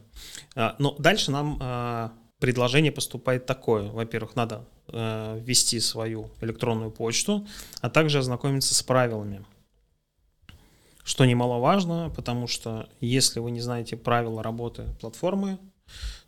А, 0.55 0.75
но 0.77 0.96
дальше 1.00 1.32
нам 1.32 1.58
а, 1.62 2.13
предложение 2.39 2.91
поступает 2.91 3.46
такое. 3.46 3.89
Во-первых, 3.89 4.36
надо 4.36 4.65
ввести 4.88 5.79
свою 5.79 6.29
электронную 6.41 6.91
почту, 6.91 7.48
а 7.82 7.89
также 7.89 8.20
ознакомиться 8.20 8.75
с 8.75 8.84
правилами. 8.84 9.44
Что 11.03 11.25
немаловажно, 11.25 12.13
потому 12.15 12.46
что 12.46 12.88
если 13.00 13.39
вы 13.39 13.50
не 13.50 13.62
знаете 13.62 13.98
правила 13.98 14.44
работы 14.44 14.86
платформы, 15.01 15.58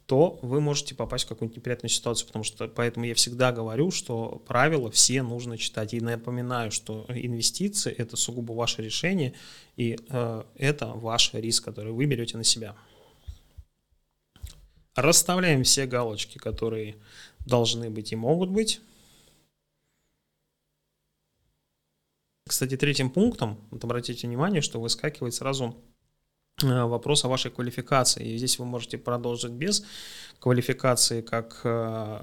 то 0.08 0.40
вы 0.42 0.62
можете 0.62 0.96
попасть 0.96 1.26
в 1.26 1.28
какую-нибудь 1.28 1.58
неприятную 1.58 1.90
ситуацию, 1.90 2.28
потому 2.28 2.46
что 2.46 2.70
поэтому 2.70 3.06
я 3.06 3.14
всегда 3.14 3.52
говорю, 3.52 3.92
что 3.92 4.42
правила 4.48 4.90
все 4.90 5.22
нужно 5.22 5.58
читать. 5.58 5.94
И 5.94 6.00
напоминаю, 6.00 6.72
что 6.72 7.06
инвестиции 7.10 7.92
это 7.92 8.16
сугубо 8.16 8.54
ваше 8.54 8.82
решение, 8.82 9.34
и 9.76 10.00
э, 10.08 10.44
это 10.56 10.88
ваш 10.88 11.34
риск, 11.34 11.66
который 11.66 11.92
вы 11.92 12.06
берете 12.06 12.38
на 12.38 12.46
себя. 12.46 12.74
Расставляем 14.96 15.64
все 15.64 15.86
галочки, 15.86 16.38
которые 16.38 16.96
должны 17.46 17.90
быть 17.90 18.14
и 18.14 18.16
могут 18.16 18.50
быть. 18.50 18.80
Кстати, 22.48 22.78
третьим 22.78 23.10
пунктом, 23.10 23.60
вот 23.72 23.84
обратите 23.84 24.26
внимание, 24.26 24.62
что 24.62 24.80
выскакивает 24.80 25.34
сразу 25.34 25.76
вопрос 26.62 27.26
о 27.26 27.28
вашей 27.28 27.52
квалификации. 27.52 28.26
И 28.26 28.38
здесь 28.38 28.60
вы 28.60 28.66
можете 28.66 28.98
продолжить 28.98 29.52
без 29.52 29.86
квалификации 30.40 31.22
как 31.22 31.62
э, 31.64 32.20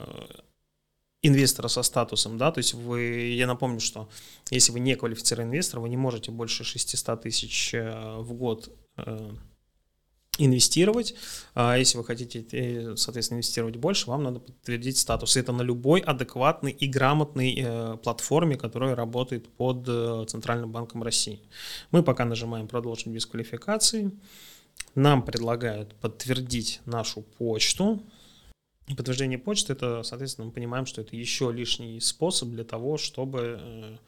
инвестора 1.22 1.68
со 1.68 1.82
статусом, 1.82 2.38
да, 2.38 2.52
то 2.52 2.58
есть 2.58 2.74
вы, 2.74 3.34
я 3.36 3.46
напомню, 3.46 3.80
что 3.80 4.08
если 4.50 4.72
вы 4.72 4.80
не 4.80 4.94
квалифицированный 4.94 5.48
инвестор, 5.48 5.80
вы 5.80 5.88
не 5.88 5.96
можете 5.96 6.30
больше 6.30 6.64
600 6.64 7.22
тысяч 7.22 7.74
э, 7.74 8.16
в 8.18 8.34
год 8.34 8.70
инвестировать. 10.38 11.14
А 11.54 11.76
если 11.76 11.98
вы 11.98 12.04
хотите, 12.04 12.44
э, 12.52 12.96
соответственно, 12.96 13.36
инвестировать 13.36 13.76
больше, 13.76 14.10
вам 14.10 14.22
надо 14.22 14.40
подтвердить 14.40 14.98
статус. 14.98 15.36
Это 15.36 15.52
на 15.52 15.62
любой 15.62 16.00
адекватной 16.00 16.72
и 16.72 16.86
грамотной 16.86 17.54
э, 17.56 17.96
платформе, 18.02 18.56
которая 18.56 18.94
работает 18.94 19.48
под 19.48 19.84
э, 19.88 20.24
Центральным 20.28 20.72
банком 20.72 21.02
России. 21.02 21.40
Мы 21.90 22.02
пока 22.02 22.24
нажимаем 22.24 22.68
«Продолжить 22.68 23.06
без 23.06 23.26
квалификации». 23.26 24.10
Нам 24.94 25.24
предлагают 25.24 25.94
подтвердить 25.96 26.80
нашу 26.84 27.22
почту. 27.22 28.02
Подтверждение 28.96 29.38
почты, 29.38 29.72
это, 29.72 30.02
соответственно, 30.02 30.46
мы 30.46 30.52
понимаем, 30.52 30.84
что 30.84 31.00
это 31.00 31.16
еще 31.16 31.52
лишний 31.52 32.00
способ 32.00 32.50
для 32.50 32.64
того, 32.64 32.98
чтобы 32.98 33.98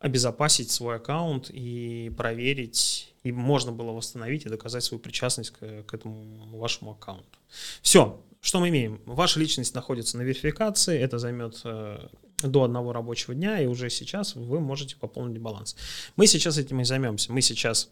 обезопасить 0.00 0.70
свой 0.70 0.96
аккаунт 0.96 1.50
и 1.50 2.10
проверить, 2.16 3.14
и 3.22 3.32
можно 3.32 3.70
было 3.70 3.92
восстановить 3.92 4.46
и 4.46 4.48
доказать 4.48 4.82
свою 4.82 5.00
причастность 5.00 5.50
к, 5.50 5.82
к 5.84 5.94
этому 5.94 6.58
вашему 6.58 6.92
аккаунту. 6.92 7.38
Все, 7.82 8.20
что 8.40 8.60
мы 8.60 8.70
имеем? 8.70 9.00
Ваша 9.04 9.38
личность 9.38 9.74
находится 9.74 10.16
на 10.16 10.22
верификации, 10.22 10.98
это 10.98 11.18
займет 11.18 11.60
э, 11.64 12.08
до 12.38 12.64
одного 12.64 12.94
рабочего 12.94 13.34
дня, 13.34 13.60
и 13.60 13.66
уже 13.66 13.90
сейчас 13.90 14.34
вы 14.34 14.60
можете 14.60 14.96
пополнить 14.96 15.38
баланс. 15.38 15.76
Мы 16.16 16.26
сейчас 16.26 16.56
этим 16.56 16.80
и 16.80 16.84
займемся. 16.84 17.30
Мы 17.30 17.42
сейчас 17.42 17.90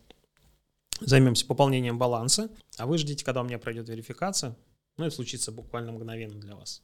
займемся 1.01 1.45
пополнением 1.45 1.99
баланса, 1.99 2.49
а 2.79 2.87
вы 2.87 2.97
ждите, 2.97 3.23
когда 3.23 3.43
у 3.43 3.45
меня 3.45 3.59
пройдет 3.59 3.91
верификация. 3.91 4.57
Ну, 4.97 5.05
это 5.05 5.15
случится 5.15 5.53
буквально 5.53 5.93
мгновенно 5.93 6.41
для 6.41 6.57
вас. 6.57 6.83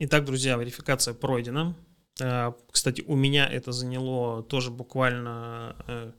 Итак, 0.00 0.26
друзья, 0.26 0.56
верификация 0.56 1.14
пройдена. 1.14 1.74
Э, 2.20 2.52
кстати, 2.70 3.02
у 3.06 3.16
меня 3.16 3.46
это 3.46 3.72
заняло 3.72 4.42
тоже 4.42 4.70
буквально 4.70 5.76
э, 5.86 6.12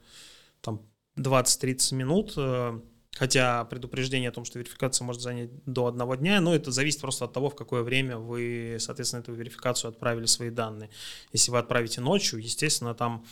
там 0.62 0.82
20-30 1.18 1.96
минут, 1.96 2.34
э, 2.38 2.80
хотя 3.16 3.64
предупреждение 3.66 4.30
о 4.30 4.34
том, 4.34 4.44
что 4.44 4.60
верификация 4.60 5.06
может 5.06 5.22
занять 5.22 5.50
до 5.66 5.88
одного 5.88 6.16
дня, 6.16 6.42
но 6.42 6.54
это 6.54 6.72
зависит 6.72 7.00
просто 7.00 7.26
от 7.26 7.34
того, 7.34 7.50
в 7.50 7.56
какое 7.56 7.82
время 7.84 8.18
вы, 8.18 8.78
соответственно, 8.80 9.22
эту 9.22 9.34
верификацию 9.34 9.90
отправили 9.90 10.26
свои 10.26 10.50
данные. 10.50 10.90
Если 11.32 11.52
вы 11.52 11.60
отправите 11.60 12.02
ночью, 12.02 12.40
естественно, 12.40 12.94
там 12.94 13.26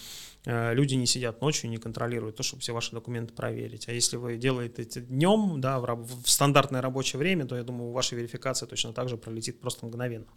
люди 0.46 0.96
не 0.96 1.06
сидят 1.06 1.40
ночью 1.42 1.68
и 1.68 1.72
не 1.72 1.78
контролируют 1.78 2.36
то, 2.36 2.44
чтобы 2.44 2.62
все 2.62 2.74
ваши 2.74 2.92
документы 2.92 3.34
проверить. 3.34 3.88
А 3.88 3.94
если 3.94 4.18
вы 4.18 4.36
делаете 4.36 4.84
это 4.84 5.00
днем, 5.00 5.62
да, 5.62 5.80
в, 5.80 6.24
в 6.24 6.30
стандартное 6.30 6.82
рабочее 6.82 7.18
время, 7.18 7.46
то 7.46 7.56
я 7.56 7.64
думаю, 7.64 7.92
ваша 7.92 8.18
верификация 8.18 8.68
точно 8.68 8.92
так 8.92 9.08
же 9.08 9.16
пролетит 9.16 9.62
просто 9.62 9.86
мгновенно. 9.86 10.28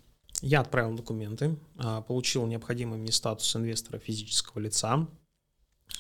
Я 0.47 0.61
отправил 0.61 0.95
документы, 0.95 1.57
а, 1.77 2.03
получил 2.03 2.47
необходимый 2.47 3.01
мне 3.01 3.11
статус 3.11 3.57
инвестора 3.57 3.99
физического 3.99 4.61
лица. 4.61 5.09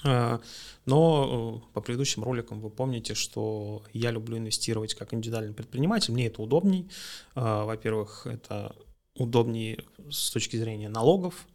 А, 0.05 0.41
но 0.85 1.61
э, 1.65 1.73
по 1.75 1.81
предыдущим 1.81 2.23
роликам 2.23 2.61
вы 2.61 2.71
помните, 2.71 3.15
что 3.15 3.83
я 3.93 4.12
люблю 4.12 4.38
инвестировать 4.38 4.95
как 4.95 5.12
индивидуальный 5.12 5.53
предприниматель. 5.53 6.12
Мне 6.12 6.29
это 6.29 6.43
удобней. 6.43 6.88
А, 7.35 7.65
во-первых, 7.65 8.29
это 8.29 8.76
удобнее 9.17 9.83
с 10.09 10.31
точки 10.31 10.57
зрения 10.57 10.91
налогов 10.91 11.49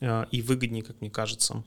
и 0.00 0.42
выгоднее, 0.42 0.82
как 0.82 1.00
мне 1.00 1.10
кажется. 1.10 1.62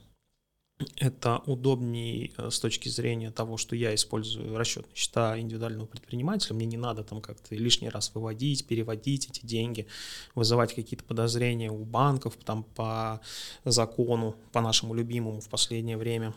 Это 0.96 1.38
удобнее 1.46 2.32
э, 2.36 2.50
с 2.50 2.60
точки 2.60 2.90
зрения 2.90 3.30
того, 3.30 3.56
что 3.56 3.74
я 3.74 3.94
использую 3.94 4.58
расчетные 4.58 4.94
счета 4.94 5.38
индивидуального 5.38 5.86
предпринимателя. 5.86 6.54
Мне 6.54 6.66
не 6.66 6.76
надо 6.76 7.02
там 7.02 7.22
как-то 7.22 7.54
лишний 7.54 7.88
раз 7.88 8.14
выводить, 8.14 8.66
переводить 8.66 9.28
эти 9.30 9.44
деньги, 9.46 9.86
вызывать 10.34 10.74
какие-то 10.74 11.04
подозрения 11.04 11.70
у 11.70 11.84
банков 11.84 12.36
там 12.44 12.62
по 12.62 13.22
закону, 13.64 14.36
по 14.52 14.60
нашему 14.60 14.92
любимому 14.92 15.40
в 15.40 15.48
последнее 15.48 15.96
время 15.96 16.34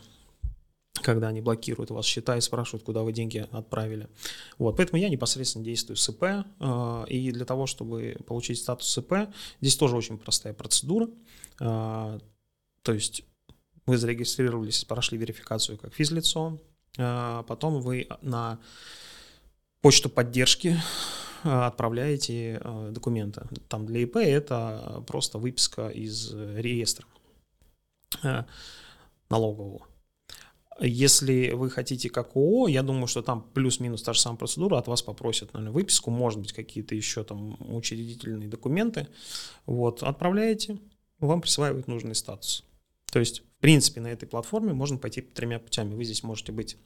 когда 1.02 1.28
они 1.28 1.40
блокируют 1.40 1.90
вас 1.90 2.04
счета 2.04 2.36
и 2.36 2.42
спрашивают, 2.42 2.84
куда 2.84 3.02
вы 3.02 3.12
деньги 3.14 3.46
отправили. 3.52 4.08
Вот, 4.58 4.76
поэтому 4.76 5.00
я 5.00 5.08
непосредственно 5.08 5.64
действую 5.64 5.96
с 5.96 6.06
ИП, 6.10 6.22
э, 6.22 7.04
и 7.08 7.32
для 7.32 7.46
того, 7.46 7.66
чтобы 7.66 8.18
получить 8.26 8.58
статус 8.58 8.98
ИП, 8.98 9.30
здесь 9.62 9.76
тоже 9.76 9.96
очень 9.96 10.18
простая 10.18 10.52
процедура. 10.52 11.08
Э, 11.58 12.18
то 12.82 12.92
есть 12.92 13.24
вы 13.90 13.98
зарегистрировались, 13.98 14.84
прошли 14.84 15.18
верификацию 15.18 15.76
как 15.76 15.92
физлицо, 15.92 16.60
а 16.96 17.42
потом 17.42 17.80
вы 17.80 18.06
на 18.22 18.60
почту 19.80 20.08
поддержки 20.08 20.76
а, 21.42 21.66
отправляете 21.66 22.60
а, 22.62 22.92
документы. 22.92 23.42
Там 23.68 23.86
для 23.86 24.02
ИП 24.02 24.18
это 24.18 25.02
просто 25.08 25.38
выписка 25.38 25.88
из 25.88 26.32
реестра 26.32 27.04
налогового. 29.28 29.88
Если 30.78 31.50
вы 31.50 31.68
хотите 31.68 32.10
как 32.10 32.36
ООО, 32.36 32.68
я 32.68 32.84
думаю, 32.84 33.08
что 33.08 33.22
там 33.22 33.42
плюс-минус 33.42 34.04
та 34.04 34.12
же 34.12 34.20
самая 34.20 34.38
процедура, 34.38 34.78
от 34.78 34.86
вас 34.86 35.02
попросят, 35.02 35.52
наверное, 35.52 35.74
выписку, 35.74 36.12
может 36.12 36.38
быть, 36.38 36.52
какие-то 36.52 36.94
еще 36.94 37.24
там 37.24 37.56
учредительные 37.74 38.48
документы. 38.48 39.08
Вот, 39.66 40.04
отправляете, 40.04 40.78
вам 41.18 41.40
присваивают 41.40 41.88
нужный 41.88 42.14
статус. 42.14 42.64
То 43.10 43.18
есть, 43.18 43.42
принципе, 43.60 44.00
на 44.00 44.08
этой 44.08 44.26
платформе 44.26 44.72
можно 44.72 44.98
пойти 44.98 45.20
тремя 45.20 45.58
путями. 45.58 45.94
Вы 45.94 46.04
здесь 46.04 46.22
можете 46.22 46.52
быть 46.52 46.76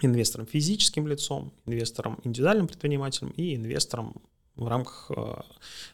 инвестором 0.00 0.46
физическим 0.46 1.06
лицом, 1.06 1.52
инвестором 1.64 2.20
индивидуальным 2.24 2.68
предпринимателем 2.68 3.30
и 3.30 3.54
инвестором 3.54 4.14
в 4.54 4.68
рамках 4.68 5.10
э, 5.10 5.34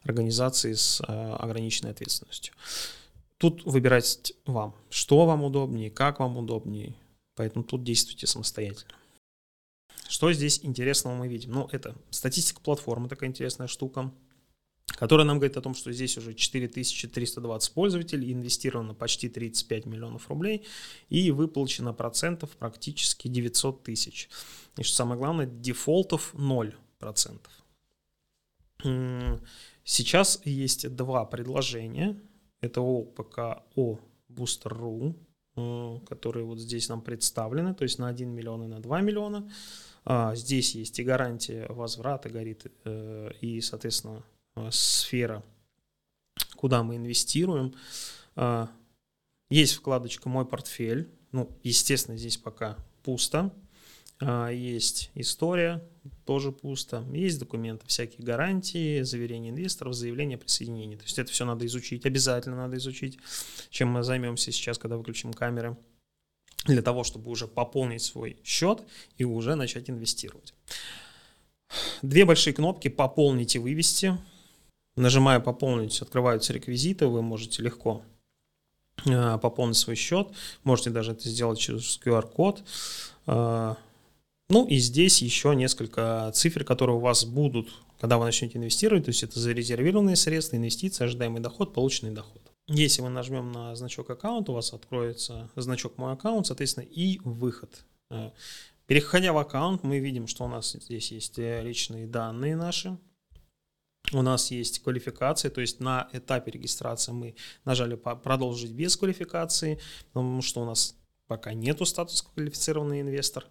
организации 0.04 0.72
с 0.74 1.00
э, 1.00 1.04
ограниченной 1.12 1.90
ответственностью. 1.90 2.54
Тут 3.38 3.64
выбирать 3.64 4.32
вам, 4.46 4.74
что 4.88 5.26
вам 5.26 5.42
удобнее, 5.42 5.90
как 5.90 6.20
вам 6.20 6.36
удобнее, 6.36 6.94
поэтому 7.34 7.64
тут 7.64 7.82
действуйте 7.82 8.26
самостоятельно. 8.26 8.94
Что 10.08 10.32
здесь 10.32 10.60
интересного 10.62 11.16
мы 11.16 11.26
видим? 11.26 11.52
Ну, 11.52 11.68
это 11.72 11.96
статистика 12.10 12.60
платформы, 12.60 13.08
такая 13.08 13.30
интересная 13.30 13.66
штука 13.66 14.12
которая 14.96 15.26
нам 15.26 15.38
говорит 15.38 15.56
о 15.56 15.62
том, 15.62 15.74
что 15.74 15.92
здесь 15.92 16.16
уже 16.18 16.34
4320 16.34 17.72
пользователей, 17.72 18.32
инвестировано 18.32 18.94
почти 18.94 19.28
35 19.28 19.86
миллионов 19.86 20.28
рублей 20.28 20.64
и 21.08 21.30
выплачено 21.30 21.92
процентов 21.92 22.50
практически 22.50 23.28
900 23.28 23.82
тысяч. 23.82 24.28
И 24.76 24.82
что 24.82 24.96
самое 24.96 25.18
главное, 25.18 25.46
дефолтов 25.46 26.34
0%. 26.34 26.74
Сейчас 29.84 30.40
есть 30.44 30.94
два 30.94 31.24
предложения. 31.24 32.20
Это 32.60 32.80
ОПК 32.80 33.64
О 33.74 33.98
Booster.ru 34.28 35.16
э, 35.56 35.98
которые 36.06 36.44
вот 36.44 36.58
здесь 36.58 36.88
нам 36.88 37.02
представлены, 37.02 37.74
то 37.74 37.82
есть 37.82 37.98
на 37.98 38.08
1 38.08 38.28
миллион 38.30 38.64
и 38.64 38.66
на 38.68 38.80
2 38.80 39.00
миллиона. 39.00 39.50
А, 40.04 40.34
здесь 40.34 40.74
есть 40.74 40.98
и 40.98 41.04
гарантия 41.04 41.66
возврата 41.68 42.28
горит, 42.28 42.66
э, 42.84 43.30
и, 43.40 43.60
соответственно, 43.60 44.22
сфера, 44.70 45.42
куда 46.56 46.82
мы 46.82 46.96
инвестируем. 46.96 47.74
А, 48.36 48.70
есть 49.50 49.74
вкладочка 49.74 50.28
«Мой 50.28 50.46
портфель». 50.46 51.10
Ну, 51.32 51.50
естественно, 51.62 52.16
здесь 52.16 52.36
пока 52.36 52.76
пусто. 53.02 53.52
А, 54.20 54.48
есть 54.50 55.10
история, 55.14 55.82
тоже 56.24 56.52
пусто. 56.52 57.04
Есть 57.12 57.38
документы, 57.38 57.86
всякие 57.86 58.24
гарантии, 58.24 59.02
заверения 59.02 59.50
инвесторов, 59.50 59.94
заявление 59.94 60.36
о 60.36 60.38
присоединении. 60.38 60.96
То 60.96 61.04
есть 61.04 61.18
это 61.18 61.32
все 61.32 61.44
надо 61.44 61.66
изучить, 61.66 62.06
обязательно 62.06 62.56
надо 62.56 62.76
изучить, 62.76 63.18
чем 63.70 63.88
мы 63.88 64.02
займемся 64.02 64.52
сейчас, 64.52 64.78
когда 64.78 64.96
выключим 64.96 65.32
камеры, 65.32 65.76
для 66.66 66.82
того, 66.82 67.02
чтобы 67.02 67.30
уже 67.30 67.48
пополнить 67.48 68.02
свой 68.02 68.36
счет 68.44 68.82
и 69.16 69.24
уже 69.24 69.56
начать 69.56 69.90
инвестировать. 69.90 70.54
Две 72.02 72.24
большие 72.24 72.54
кнопки 72.54 72.88
«Пополнить» 72.88 73.56
и 73.56 73.58
«Вывести». 73.58 74.16
Нажимая 74.96 75.40
«Пополнить», 75.40 76.02
открываются 76.02 76.52
реквизиты, 76.52 77.06
вы 77.06 77.22
можете 77.22 77.62
легко 77.62 78.02
а, 79.06 79.38
пополнить 79.38 79.76
свой 79.76 79.96
счет. 79.96 80.28
Можете 80.64 80.90
даже 80.90 81.12
это 81.12 81.28
сделать 81.28 81.58
через 81.58 81.98
QR-код. 82.04 82.62
А, 83.26 83.76
ну 84.48 84.66
и 84.66 84.76
здесь 84.76 85.22
еще 85.22 85.54
несколько 85.54 86.30
цифр, 86.34 86.64
которые 86.64 86.96
у 86.96 87.00
вас 87.00 87.24
будут, 87.24 87.72
когда 88.00 88.18
вы 88.18 88.26
начнете 88.26 88.58
инвестировать. 88.58 89.06
То 89.06 89.10
есть 89.10 89.22
это 89.22 89.40
зарезервированные 89.40 90.16
средства, 90.16 90.56
инвестиции, 90.56 91.04
ожидаемый 91.04 91.40
доход, 91.40 91.72
полученный 91.72 92.12
доход. 92.12 92.42
Если 92.68 93.02
мы 93.02 93.08
нажмем 93.08 93.50
на 93.50 93.74
значок 93.74 94.10
аккаунт, 94.10 94.48
у 94.48 94.52
вас 94.52 94.72
откроется 94.72 95.50
значок 95.56 95.98
мой 95.98 96.12
аккаунт, 96.12 96.46
соответственно, 96.46 96.84
и 96.84 97.18
выход. 97.24 97.84
А, 98.10 98.32
переходя 98.86 99.32
в 99.32 99.38
аккаунт, 99.38 99.84
мы 99.84 100.00
видим, 100.00 100.26
что 100.26 100.44
у 100.44 100.48
нас 100.48 100.72
здесь 100.72 101.12
есть 101.12 101.38
личные 101.38 102.06
данные 102.06 102.56
наши, 102.56 102.98
у 104.12 104.22
нас 104.22 104.50
есть 104.50 104.80
квалификация, 104.82 105.50
то 105.50 105.60
есть 105.60 105.80
на 105.80 106.08
этапе 106.12 106.50
регистрации 106.50 107.12
мы 107.12 107.34
нажали 107.64 107.94
продолжить 107.94 108.72
без 108.72 108.96
квалификации, 108.96 109.78
потому 110.12 110.42
что 110.42 110.62
у 110.62 110.64
нас 110.64 110.96
пока 111.26 111.52
нету 111.52 111.86
статуса 111.86 112.24
квалифицированный 112.34 113.00
инвестор. 113.00 113.46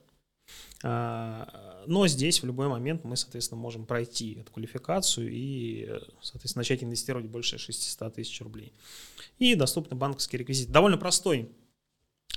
А, 0.84 1.84
но 1.88 2.08
здесь 2.08 2.42
в 2.42 2.46
любой 2.46 2.68
момент 2.68 3.04
мы, 3.04 3.16
соответственно, 3.16 3.60
можем 3.60 3.86
пройти 3.86 4.40
эту 4.40 4.52
квалификацию 4.52 5.32
и, 5.32 5.90
соответственно, 6.22 6.62
начать 6.62 6.84
инвестировать 6.84 7.28
больше 7.28 7.58
600 7.58 8.16
тысяч 8.16 8.42
рублей. 8.42 8.74
И 9.40 9.56
доступны 9.56 9.96
банковские 9.96 10.40
реквизиты. 10.40 10.72
Довольно 10.72 10.98
простой 10.98 11.50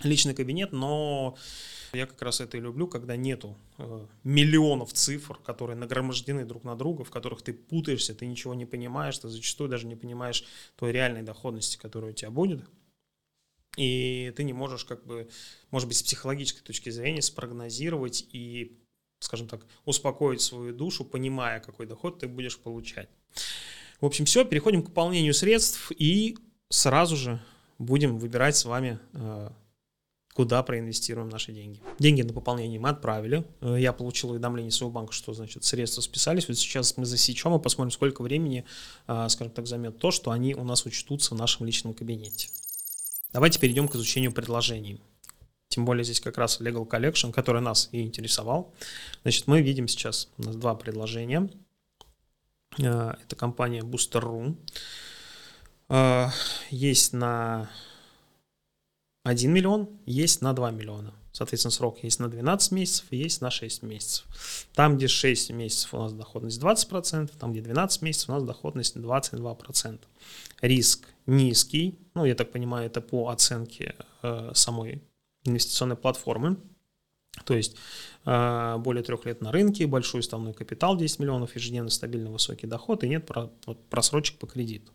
личный 0.02 0.34
кабинет, 0.34 0.72
но 0.72 1.36
я 1.94 2.06
как 2.06 2.20
раз 2.22 2.40
это 2.40 2.56
и 2.56 2.60
люблю, 2.60 2.86
когда 2.86 3.16
нету 3.16 3.56
э, 3.78 4.06
миллионов 4.22 4.92
цифр, 4.92 5.38
которые 5.38 5.76
нагромождены 5.76 6.44
друг 6.44 6.64
на 6.64 6.76
друга, 6.76 7.04
в 7.04 7.10
которых 7.10 7.42
ты 7.42 7.52
путаешься, 7.52 8.14
ты 8.14 8.26
ничего 8.26 8.54
не 8.54 8.66
понимаешь, 8.66 9.18
ты 9.18 9.28
зачастую 9.28 9.68
даже 9.68 9.86
не 9.86 9.96
понимаешь 9.96 10.44
той 10.76 10.92
реальной 10.92 11.22
доходности, 11.22 11.76
которая 11.76 12.12
у 12.12 12.14
тебя 12.14 12.30
будет. 12.30 12.64
И 13.76 14.32
ты 14.36 14.44
не 14.44 14.52
можешь, 14.52 14.84
как 14.84 15.04
бы, 15.04 15.28
может 15.70 15.88
быть, 15.88 15.96
с 15.96 16.02
психологической 16.02 16.62
точки 16.62 16.90
зрения 16.90 17.22
спрогнозировать 17.22 18.26
и, 18.30 18.78
скажем 19.18 19.48
так, 19.48 19.66
успокоить 19.84 20.40
свою 20.40 20.72
душу, 20.72 21.04
понимая, 21.04 21.60
какой 21.60 21.86
доход 21.86 22.20
ты 22.20 22.28
будешь 22.28 22.58
получать. 22.58 23.08
В 24.00 24.06
общем, 24.06 24.24
все, 24.24 24.44
переходим 24.44 24.82
к 24.82 24.86
пополнению 24.86 25.34
средств 25.34 25.90
и 25.96 26.36
сразу 26.68 27.16
же 27.16 27.42
будем 27.78 28.18
выбирать 28.18 28.56
с 28.56 28.64
вами, 28.64 28.98
э, 29.12 29.50
куда 30.34 30.64
проинвестируем 30.64 31.28
наши 31.28 31.52
деньги. 31.52 31.80
Деньги 32.00 32.22
на 32.22 32.32
пополнение 32.32 32.80
мы 32.80 32.88
отправили. 32.88 33.44
Э, 33.60 33.76
я 33.78 33.92
получил 33.92 34.30
уведомление 34.32 34.72
своего 34.72 34.90
банка, 34.90 35.12
что 35.12 35.32
значит 35.32 35.62
средства 35.62 36.00
списались. 36.00 36.48
Вот 36.48 36.58
сейчас 36.58 36.96
мы 36.96 37.06
засечем 37.06 37.54
и 37.54 37.62
посмотрим, 37.62 37.92
сколько 37.92 38.22
времени, 38.22 38.64
э, 39.06 39.28
скажем 39.28 39.52
так, 39.52 39.68
займет 39.68 39.98
то, 39.98 40.10
что 40.10 40.32
они 40.32 40.54
у 40.54 40.64
нас 40.64 40.84
учтутся 40.86 41.36
в 41.36 41.38
нашем 41.38 41.66
личном 41.66 41.94
кабинете. 41.94 42.48
Давайте 43.32 43.60
перейдем 43.60 43.86
к 43.86 43.94
изучению 43.94 44.32
предложений. 44.32 45.00
Тем 45.68 45.84
более 45.84 46.04
здесь 46.04 46.20
как 46.20 46.36
раз 46.36 46.60
Legal 46.60 46.88
Collection, 46.88 47.32
который 47.32 47.62
нас 47.62 47.88
и 47.92 48.02
интересовал. 48.02 48.74
Значит, 49.22 49.46
мы 49.46 49.62
видим 49.62 49.86
сейчас 49.86 50.28
у 50.38 50.42
нас 50.42 50.56
два 50.56 50.74
предложения. 50.74 51.48
Э, 52.78 53.14
это 53.22 53.36
компания 53.36 53.82
Booster.ru. 53.82 54.56
Есть 56.70 57.12
на 57.12 57.70
1 59.24 59.52
миллион, 59.52 59.88
есть 60.06 60.42
на 60.42 60.52
2 60.52 60.70
миллиона. 60.70 61.14
Соответственно, 61.32 61.72
срок 61.72 61.98
есть 62.04 62.20
на 62.20 62.28
12 62.28 62.72
месяцев 62.72 63.06
есть 63.10 63.40
на 63.40 63.50
6 63.50 63.82
месяцев. 63.82 64.24
Там, 64.74 64.96
где 64.96 65.08
6 65.08 65.50
месяцев 65.50 65.92
у 65.92 65.98
нас 65.98 66.12
доходность 66.12 66.60
20%, 66.60 67.30
там, 67.38 67.52
где 67.52 67.60
12 67.60 68.02
месяцев 68.02 68.28
у 68.28 68.32
нас 68.32 68.44
доходность 68.44 68.96
22%. 68.96 69.98
Риск 70.60 71.08
низкий, 71.26 71.98
ну, 72.14 72.24
я 72.24 72.34
так 72.34 72.52
понимаю, 72.52 72.86
это 72.86 73.00
по 73.00 73.30
оценке 73.30 73.96
э, 74.22 74.52
самой 74.54 75.02
инвестиционной 75.44 75.96
платформы. 75.96 76.56
То 77.44 77.54
есть 77.54 77.76
э, 78.24 78.76
более 78.78 79.02
трех 79.02 79.24
лет 79.26 79.40
на 79.40 79.50
рынке, 79.50 79.86
большой 79.86 80.20
уставной 80.20 80.54
капитал 80.54 80.96
10 80.96 81.18
миллионов, 81.18 81.54
ежедневно 81.56 81.90
стабильно 81.90 82.30
высокий 82.30 82.66
доход 82.66 83.02
и 83.04 83.08
нет 83.08 83.28
просрочек 83.90 84.38
по 84.38 84.46
кредиту. 84.46 84.92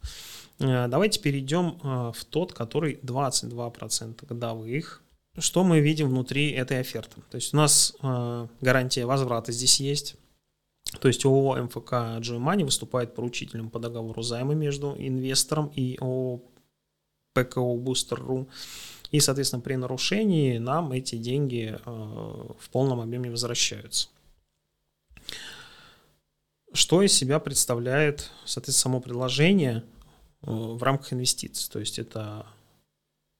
Э, 0.60 0.88
давайте 0.88 1.19
перейдем 1.19 1.78
э, 1.84 2.12
в 2.15 2.25
тот, 2.25 2.54
который 2.54 2.99
22% 3.04 4.25
годовых, 4.25 5.04
что 5.38 5.63
мы 5.63 5.80
видим 5.80 6.10
внутри 6.10 6.52
этой 6.52 6.80
оферты? 6.80 7.21
То 7.30 7.36
есть 7.36 7.54
у 7.54 7.58
нас 7.58 7.95
гарантия 8.62 9.06
возврата 9.06 9.52
здесь 9.52 9.80
есть. 9.80 10.15
То 10.99 11.08
есть 11.08 11.23
ООО 11.23 11.63
МФК 11.63 11.93
Money 12.19 12.65
выступает 12.65 13.13
поручителем 13.13 13.69
по 13.69 13.80
договору 13.80 14.21
займа 14.21 14.56
между 14.56 14.95
инвестором 14.97 15.71
и 15.75 15.97
ООО 16.02 16.41
ПКО 17.34 17.60
Booster.ru. 17.60 18.47
И, 19.12 19.19
соответственно, 19.19 19.62
при 19.62 19.76
нарушении 19.76 20.58
нам 20.58 20.91
эти 20.91 21.15
деньги 21.15 21.74
э, 21.74 21.80
в 21.86 22.69
полном 22.72 23.02
объеме 23.02 23.32
возвращаются. 23.32 24.10
Что 26.72 27.02
из 27.02 27.13
себя 27.13 27.39
представляет, 27.39 28.30
соответственно, 28.45 28.93
само 28.93 29.02
предложение 29.02 29.78
э, 30.41 30.52
в 30.52 30.82
рамках 30.84 31.13
инвестиций? 31.13 31.72
То 31.72 31.80
есть 31.80 31.98
это 31.98 32.45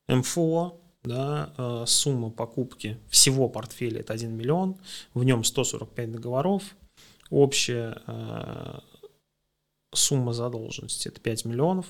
МФО, 0.08 0.82
да, 1.04 1.54
э, 1.56 1.84
сумма 1.86 2.32
покупки 2.32 2.98
всего 3.10 3.48
портфеля 3.48 4.00
это 4.00 4.14
1 4.14 4.36
миллион, 4.36 4.78
в 5.14 5.24
нем 5.24 5.44
145 5.44 6.12
договоров, 6.12 6.64
общая 7.30 8.02
сумма 9.94 10.34
задолженности 10.34 11.08
это 11.08 11.20
5 11.20 11.46
миллионов. 11.46 11.86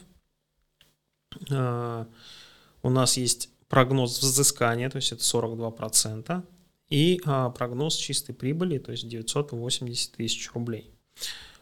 У 2.81 2.89
нас 2.89 3.17
есть 3.17 3.49
прогноз 3.69 4.19
взыскания, 4.19 4.89
то 4.89 4.97
есть 4.97 5.11
это 5.11 5.21
42%, 5.21 6.43
и 6.89 7.21
прогноз 7.23 7.95
чистой 7.95 8.33
прибыли, 8.33 8.79
то 8.79 8.91
есть 8.91 9.07
980 9.07 10.11
тысяч 10.13 10.51
рублей. 10.53 10.91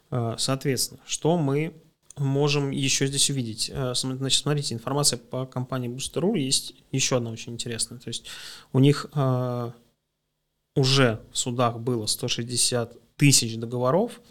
Соответственно, 0.10 1.02
что 1.06 1.38
мы 1.38 1.74
можем 2.16 2.72
еще 2.72 3.08
здесь 3.08 3.30
увидеть? 3.30 3.70
Э, 3.74 3.94
значит, 3.94 4.42
смотрите, 4.42 4.74
информация 4.74 5.18
по 5.18 5.46
компании 5.46 5.90
Booster.ru 5.90 6.38
есть 6.38 6.74
еще 6.92 7.18
одна 7.18 7.30
очень 7.30 7.54
интересная. 7.54 8.00
То 8.00 8.08
есть 8.08 8.26
у 8.74 8.80
них 8.80 9.06
уже 10.76 11.20
в 11.32 11.38
судах 11.38 11.80
было 11.80 12.06
160 12.06 13.16
тысяч 13.18 13.58
договоров, 13.58 14.22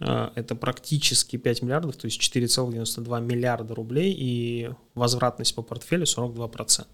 это 0.00 0.54
практически 0.54 1.36
5 1.36 1.62
миллиардов, 1.62 1.96
то 1.96 2.06
есть 2.06 2.20
4,92 2.20 3.20
миллиарда 3.20 3.74
рублей 3.74 4.14
и 4.16 4.70
возвратность 4.94 5.54
по 5.54 5.62
портфелю 5.62 6.04
42%. 6.04 6.86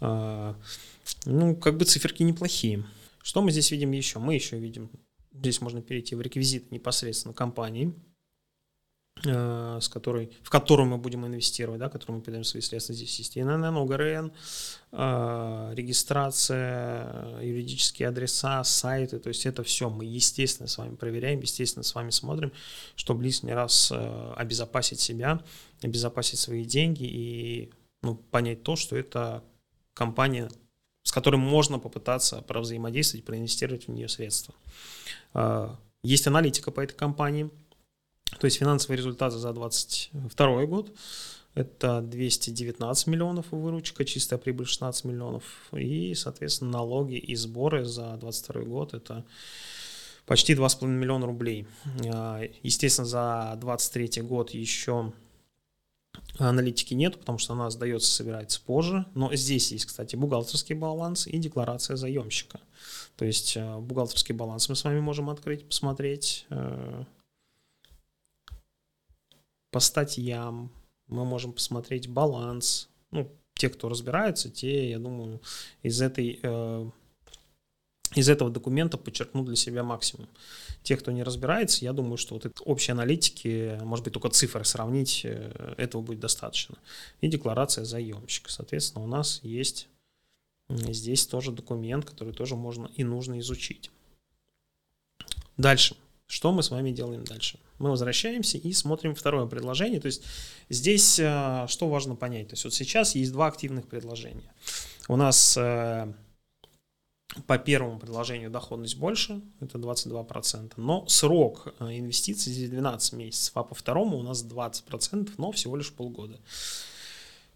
Э, 0.00 0.54
ну, 1.24 1.56
как 1.56 1.78
бы 1.78 1.84
циферки 1.84 2.22
неплохие. 2.22 2.84
Что 3.22 3.42
мы 3.42 3.50
здесь 3.50 3.70
видим 3.70 3.92
еще? 3.92 4.18
Мы 4.18 4.34
еще 4.34 4.58
видим, 4.58 4.90
здесь 5.32 5.60
можно 5.60 5.80
перейти 5.80 6.14
в 6.14 6.20
реквизиты 6.20 6.66
непосредственно 6.70 7.34
компании– 7.34 7.94
с 9.24 9.88
которой, 9.88 10.30
в 10.42 10.50
которую 10.50 10.88
мы 10.88 10.98
будем 10.98 11.26
инвестировать, 11.26 11.80
да, 11.80 11.88
которую 11.88 12.18
мы 12.18 12.22
передаем 12.22 12.44
свои 12.44 12.60
средства. 12.60 12.94
Здесь 12.94 13.18
есть 13.18 13.36
ИНН, 13.36 13.64
ОГРН, 13.64 14.32
э, 14.92 15.72
регистрация, 15.74 17.40
юридические 17.40 18.08
адреса, 18.08 18.62
сайты, 18.64 19.18
то 19.18 19.28
есть 19.28 19.46
это 19.46 19.62
все 19.62 19.90
мы, 19.90 20.04
естественно, 20.04 20.68
с 20.68 20.78
вами 20.78 20.94
проверяем, 20.94 21.40
естественно, 21.40 21.82
с 21.82 21.94
вами 21.94 22.10
смотрим, 22.10 22.52
чтобы 22.94 23.24
лишний 23.24 23.52
раз 23.52 23.90
э, 23.92 24.32
обезопасить 24.36 25.00
себя, 25.00 25.42
обезопасить 25.82 26.38
свои 26.38 26.64
деньги 26.64 27.04
и 27.04 27.72
ну, 28.02 28.14
понять 28.14 28.62
то, 28.62 28.76
что 28.76 28.96
это 28.96 29.42
компания, 29.94 30.48
с 31.02 31.10
которой 31.10 31.36
можно 31.36 31.78
попытаться 31.78 32.42
провзаимодействовать, 32.42 33.24
проинвестировать 33.24 33.88
в 33.88 33.90
нее 33.90 34.08
средства. 34.08 34.54
Есть 36.04 36.26
аналитика 36.28 36.70
по 36.70 36.80
этой 36.80 36.94
компании– 36.94 37.50
то 38.38 38.44
есть 38.44 38.58
финансовые 38.58 38.98
результаты 38.98 39.38
за 39.38 39.52
2022 39.52 40.66
год. 40.66 40.92
это 41.54 42.00
219 42.02 43.06
миллионов 43.06 43.46
выручка, 43.50 44.04
чистая 44.04 44.38
прибыль 44.38 44.66
16 44.66 45.04
миллионов. 45.04 45.44
И, 45.72 46.14
соответственно, 46.14 46.72
налоги 46.72 47.16
и 47.16 47.34
сборы 47.34 47.84
за 47.84 48.16
2022 48.16 48.62
год 48.62 48.94
это 48.94 49.24
почти 50.26 50.52
2,5 50.54 50.86
миллиона 50.86 51.26
рублей. 51.26 51.66
А, 52.12 52.42
естественно, 52.62 53.06
за 53.06 53.58
2023 53.60 54.22
год 54.22 54.50
еще 54.50 55.12
аналитики 56.38 56.94
нет, 56.94 57.18
потому 57.18 57.38
что 57.38 57.54
она 57.54 57.70
сдается, 57.70 58.10
собирается 58.10 58.60
позже. 58.60 59.06
Но 59.14 59.34
здесь 59.34 59.72
есть, 59.72 59.86
кстати, 59.86 60.16
бухгалтерский 60.16 60.74
баланс 60.74 61.26
и 61.26 61.38
декларация 61.38 61.96
заемщика. 61.96 62.60
То 63.16 63.24
есть 63.24 63.56
э, 63.56 63.78
бухгалтерский 63.78 64.34
баланс 64.34 64.68
мы 64.68 64.76
с 64.76 64.84
вами 64.84 65.00
можем 65.00 65.30
открыть, 65.30 65.66
посмотреть 65.66 66.46
э, 66.50 67.04
по 69.70 69.80
статьям. 69.80 70.70
Мы 71.06 71.24
можем 71.24 71.52
посмотреть 71.52 72.08
баланс. 72.08 72.88
Ну, 73.10 73.30
те, 73.54 73.68
кто 73.68 73.88
разбирается, 73.88 74.50
те, 74.50 74.90
я 74.90 74.98
думаю, 74.98 75.40
из 75.82 76.00
этой 76.00 76.38
э, 76.42 76.90
из 78.14 78.28
этого 78.28 78.50
документа 78.50 78.96
подчеркнут 78.96 79.46
для 79.46 79.56
себя 79.56 79.82
максимум. 79.82 80.28
Те, 80.82 80.96
кто 80.96 81.12
не 81.12 81.22
разбирается, 81.22 81.84
я 81.84 81.92
думаю, 81.92 82.16
что 82.16 82.34
вот 82.34 82.46
это 82.46 82.62
общей 82.62 82.92
аналитики, 82.92 83.78
может 83.82 84.04
быть, 84.04 84.14
только 84.14 84.30
цифры 84.30 84.64
сравнить, 84.64 85.22
э, 85.24 85.74
этого 85.76 86.00
будет 86.02 86.20
достаточно. 86.20 86.78
И 87.20 87.28
декларация 87.28 87.84
заемщика. 87.84 88.50
Соответственно, 88.50 89.04
у 89.04 89.08
нас 89.08 89.40
есть 89.42 89.88
здесь 90.68 91.26
тоже 91.26 91.52
документ, 91.52 92.04
который 92.04 92.32
тоже 92.32 92.56
можно 92.56 92.90
и 92.96 93.04
нужно 93.04 93.38
изучить. 93.40 93.90
Дальше. 95.56 95.96
Что 96.28 96.52
мы 96.52 96.62
с 96.62 96.70
вами 96.70 96.90
делаем 96.90 97.24
дальше? 97.24 97.58
Мы 97.78 97.88
возвращаемся 97.88 98.58
и 98.58 98.72
смотрим 98.74 99.14
второе 99.14 99.46
предложение. 99.46 99.98
То 99.98 100.06
есть 100.06 100.22
здесь 100.68 101.18
э, 101.18 101.64
что 101.68 101.88
важно 101.88 102.16
понять? 102.16 102.48
То 102.48 102.52
есть 102.52 102.64
вот 102.64 102.74
сейчас 102.74 103.14
есть 103.14 103.32
два 103.32 103.46
активных 103.46 103.86
предложения. 103.86 104.52
У 105.08 105.16
нас 105.16 105.56
э, 105.56 106.12
по 107.46 107.56
первому 107.56 107.98
предложению 107.98 108.50
доходность 108.50 108.98
больше, 108.98 109.40
это 109.60 109.78
22%, 109.78 110.74
но 110.76 111.08
срок 111.08 111.74
э, 111.80 111.96
инвестиций 111.96 112.52
здесь 112.52 112.68
12 112.68 113.14
месяцев, 113.14 113.56
а 113.56 113.64
по 113.64 113.74
второму 113.74 114.18
у 114.18 114.22
нас 114.22 114.44
20%, 114.44 115.30
но 115.38 115.50
всего 115.52 115.76
лишь 115.76 115.94
полгода. 115.94 116.38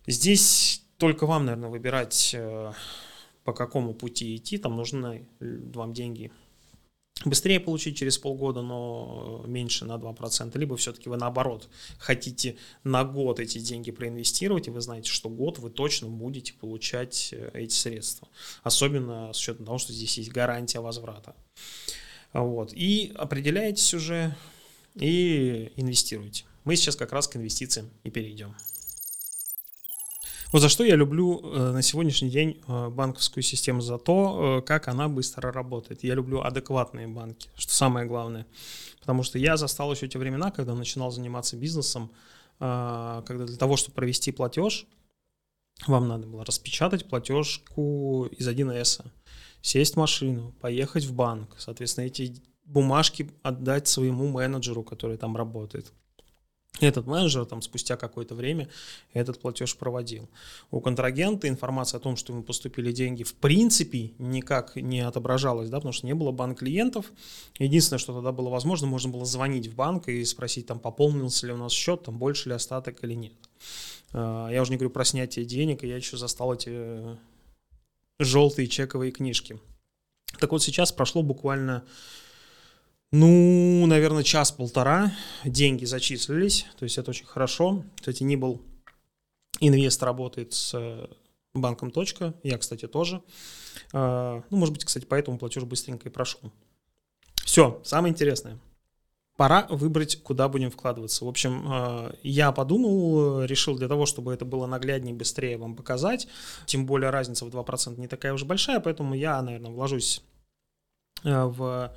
Здесь 0.07 0.83
только 0.97 1.27
вам, 1.27 1.45
наверное, 1.45 1.69
выбирать, 1.69 2.35
по 3.45 3.53
какому 3.53 3.93
пути 3.93 4.35
идти, 4.37 4.57
там 4.57 4.77
нужны 4.77 5.29
вам 5.41 5.93
деньги 5.93 6.33
быстрее 7.25 7.61
получить 7.61 7.97
через 7.97 8.19
полгода, 8.19 8.63
но 8.63 9.45
меньше 9.47 9.85
на 9.85 9.97
2%, 9.97 10.59
либо 10.59 10.77
все-таки 10.77 11.09
вы 11.09 11.17
наоборот 11.17 11.69
хотите 11.99 12.57
на 12.85 13.05
год 13.05 13.41
эти 13.41 13.59
деньги 13.59 13.91
проинвестировать, 13.91 14.69
и 14.69 14.71
вы 14.71 14.81
знаете, 14.81 15.11
что 15.11 15.29
год 15.29 15.59
вы 15.59 15.71
точно 15.71 16.09
будете 16.09 16.53
получать 16.55 17.31
э, 17.33 17.51
эти 17.55 17.75
средства. 17.75 18.29
Особенно 18.63 19.33
с 19.33 19.41
учетом 19.41 19.67
того, 19.67 19.79
что 19.79 19.93
здесь 19.93 20.19
есть 20.19 20.31
гарантия 20.31 20.81
возврата. 20.81 21.35
Вот. 22.33 22.73
И 22.73 23.13
определяетесь 23.15 23.93
уже 23.95 24.35
и 24.95 25.73
инвестируете. 25.77 26.45
Мы 26.65 26.77
сейчас 26.77 26.97
как 26.97 27.13
раз 27.13 27.29
к 27.29 27.37
инвестициям 27.37 27.91
и 28.05 28.11
перейдем. 28.11 28.55
Вот 30.53 30.61
за 30.61 30.69
что 30.69 30.85
я 30.85 30.97
люблю 30.97 31.41
э, 31.41 31.73
на 31.73 31.81
сегодняшний 31.81 32.29
день 32.29 32.61
э, 32.69 32.88
банковскую 32.91 33.43
систему, 33.43 33.81
за 33.81 33.97
то, 33.97 34.59
э, 34.59 34.67
как 34.67 34.87
она 34.87 35.09
быстро 35.09 35.51
работает. 35.51 36.05
Я 36.05 36.15
люблю 36.15 36.43
адекватные 36.43 37.09
банки, 37.09 37.49
что 37.57 37.73
самое 37.73 38.07
главное. 38.07 38.47
Потому 39.01 39.23
что 39.23 39.38
я 39.38 39.57
застал 39.57 39.91
еще 39.93 40.09
те 40.09 40.19
времена, 40.19 40.51
когда 40.51 40.75
начинал 40.75 41.11
заниматься 41.11 41.57
бизнесом, 41.57 42.12
когда 42.59 43.45
для 43.47 43.57
того, 43.57 43.77
чтобы 43.77 43.97
провести 43.97 44.31
платеж, 44.31 44.87
вам 45.88 46.07
надо 46.07 46.29
было 46.29 46.45
распечатать 46.45 47.09
платежку 47.09 48.27
из 48.27 48.47
1С, 48.47 49.05
сесть 49.62 49.95
в 49.95 49.97
машину, 49.97 50.55
поехать 50.61 51.05
в 51.05 51.12
банк, 51.12 51.57
соответственно, 51.59 52.05
эти 52.05 52.41
бумажки 52.65 53.29
отдать 53.43 53.88
своему 53.88 54.29
менеджеру, 54.29 54.85
который 54.85 55.17
там 55.17 55.37
работает 55.37 55.93
этот 56.88 57.07
менеджер 57.07 57.45
там 57.45 57.62
спустя 57.62 57.97
какое-то 57.97 58.35
время 58.35 58.68
этот 59.12 59.40
платеж 59.40 59.77
проводил. 59.77 60.29
У 60.71 60.81
контрагента 60.81 61.49
информация 61.49 61.99
о 61.99 62.01
том, 62.01 62.16
что 62.16 62.33
ему 62.33 62.42
поступили 62.42 62.92
деньги, 62.92 63.23
в 63.23 63.35
принципе 63.35 64.12
никак 64.18 64.77
не 64.77 65.01
отображалась, 65.01 65.71
да, 65.71 65.79
потому 65.79 65.92
что 65.92 66.07
не 66.07 66.14
было 66.14 66.33
банк-клиентов. 66.33 67.12
Единственное, 67.59 67.99
что 67.99 68.14
тогда 68.14 68.33
было 68.33 68.49
возможно, 68.49 68.87
можно 68.87 69.11
было 69.11 69.25
звонить 69.25 69.66
в 69.66 69.75
банк 69.75 70.09
и 70.09 70.25
спросить, 70.25 70.66
там, 70.66 70.79
пополнился 70.79 71.47
ли 71.47 71.53
у 71.53 71.57
нас 71.57 71.73
счет, 71.73 72.03
там, 72.05 72.18
больше 72.18 72.49
ли 72.49 72.55
остаток 72.55 73.03
или 73.05 73.14
нет. 73.14 73.33
А, 74.12 74.49
я 74.49 74.62
уже 74.62 74.71
не 74.71 74.77
говорю 74.77 74.90
про 74.90 75.05
снятие 75.05 75.45
денег, 75.45 75.83
я 75.83 75.97
еще 75.97 76.16
застал 76.16 76.55
эти 76.55 76.71
э, 76.71 77.16
желтые 78.18 78.68
чековые 78.68 79.12
книжки. 79.12 79.59
Так 80.38 80.53
вот 80.53 80.62
сейчас 80.62 80.92
прошло 80.92 81.23
буквально 81.23 81.85
ну, 83.12 83.85
наверное, 83.87 84.22
час-полтора 84.22 85.12
деньги 85.44 85.85
зачислились, 85.85 86.66
то 86.79 86.85
есть 86.85 86.96
это 86.96 87.11
очень 87.11 87.27
хорошо. 87.27 87.85
Кстати, 87.96 88.22
не 88.22 88.37
был 88.37 88.62
инвестор 89.61 90.07
работает 90.09 90.55
с 90.55 90.72
э, 90.75 91.07
банком 91.53 91.90
«Точка», 91.90 92.35
я, 92.42 92.57
кстати, 92.57 92.88
тоже. 92.88 93.22
А, 93.92 94.42
ну, 94.48 94.57
может 94.57 94.72
быть, 94.72 94.85
кстати, 94.85 95.05
поэтому 95.05 95.38
платеж 95.38 95.64
быстренько 95.64 96.09
и 96.09 96.12
прошел. 96.12 96.51
Все, 97.44 97.81
самое 97.85 98.12
интересное. 98.12 98.59
Пора 99.37 99.66
выбрать, 99.68 100.22
куда 100.22 100.48
будем 100.48 100.70
вкладываться. 100.70 101.27
В 101.27 101.29
общем, 101.29 101.66
э, 101.70 102.14
я 102.22 102.51
подумал, 102.51 103.44
решил 103.44 103.77
для 103.77 103.88
того, 103.88 104.07
чтобы 104.07 104.33
это 104.33 104.46
было 104.46 104.66
нагляднее, 104.66 105.14
быстрее 105.14 105.59
вам 105.59 105.77
показать. 105.77 106.29
Тем 106.64 106.87
более 106.87 107.11
разница 107.11 107.44
в 107.44 107.51
2% 107.51 108.01
не 108.01 108.09
такая 108.09 108.33
уж 108.33 108.44
большая, 108.44 108.81
поэтому 108.81 109.14
я, 109.14 109.40
наверное, 109.42 109.70
вложусь 109.70 110.22
э, 111.25 111.44
в 111.44 111.94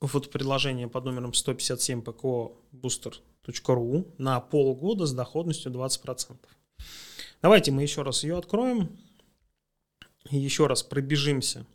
вот 0.00 0.30
предложение 0.30 0.88
под 0.88 1.04
номером 1.04 1.34
157 1.34 2.02
ПКО 2.02 2.52
booster.ru 2.72 4.12
на 4.18 4.40
полгода 4.40 5.06
с 5.06 5.12
доходностью 5.12 5.72
20%. 5.72 6.36
Давайте 7.42 7.70
мы 7.70 7.82
еще 7.82 8.02
раз 8.02 8.24
ее 8.24 8.38
откроем 8.38 8.98
еще 10.30 10.66
раз 10.66 10.82
пробежимся 10.82 11.66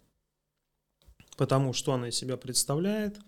потому 1.37 1.73
что 1.73 1.93
она 1.93 2.09
из 2.09 2.15
себя 2.15 2.37
представляет. 2.37 3.19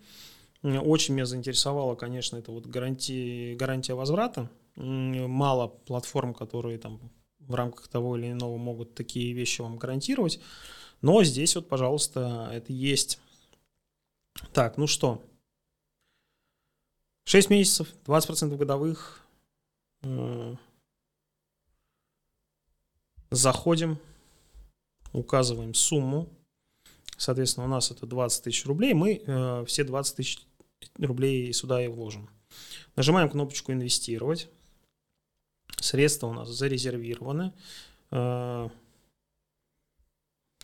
Очень 0.63 1.13
меня 1.13 1.25
заинтересовало, 1.25 1.95
конечно, 1.95 2.37
это 2.37 2.51
вот 2.51 2.65
гарантия, 2.65 3.55
гарантия 3.55 3.93
возврата. 3.93 4.49
Мало 4.75 5.67
платформ, 5.67 6.33
которые 6.33 6.77
там 6.77 6.99
в 7.39 7.55
рамках 7.55 7.87
того 7.87 8.17
или 8.17 8.31
иного 8.31 8.57
могут 8.57 8.95
такие 8.95 9.33
вещи 9.33 9.61
вам 9.61 9.77
гарантировать. 9.77 10.39
Но 11.01 11.23
здесь 11.23 11.55
вот, 11.55 11.69
пожалуйста, 11.69 12.49
это 12.51 12.73
есть 12.73 13.19
так, 14.53 14.77
ну 14.77 14.87
что? 14.87 15.23
6 17.25 17.49
месяцев, 17.49 17.93
20% 18.05 18.55
годовых. 18.55 19.27
Заходим, 23.29 23.99
указываем 25.11 25.73
сумму. 25.73 26.29
Соответственно, 27.17 27.65
у 27.65 27.69
нас 27.69 27.91
это 27.91 28.05
20 28.05 28.43
тысяч 28.43 28.65
рублей. 28.65 28.93
Мы 28.93 29.21
э, 29.25 29.65
все 29.65 29.83
20 29.83 30.15
тысяч 30.15 30.47
рублей 30.97 31.51
сюда 31.51 31.83
и 31.83 31.87
вложим. 31.87 32.29
Нажимаем 32.95 33.29
кнопочку 33.29 33.71
«Инвестировать». 33.73 34.49
Средства 35.81 36.27
у 36.27 36.33
нас 36.33 36.47
зарезервированы. 36.49 37.53
Э, 38.11 38.69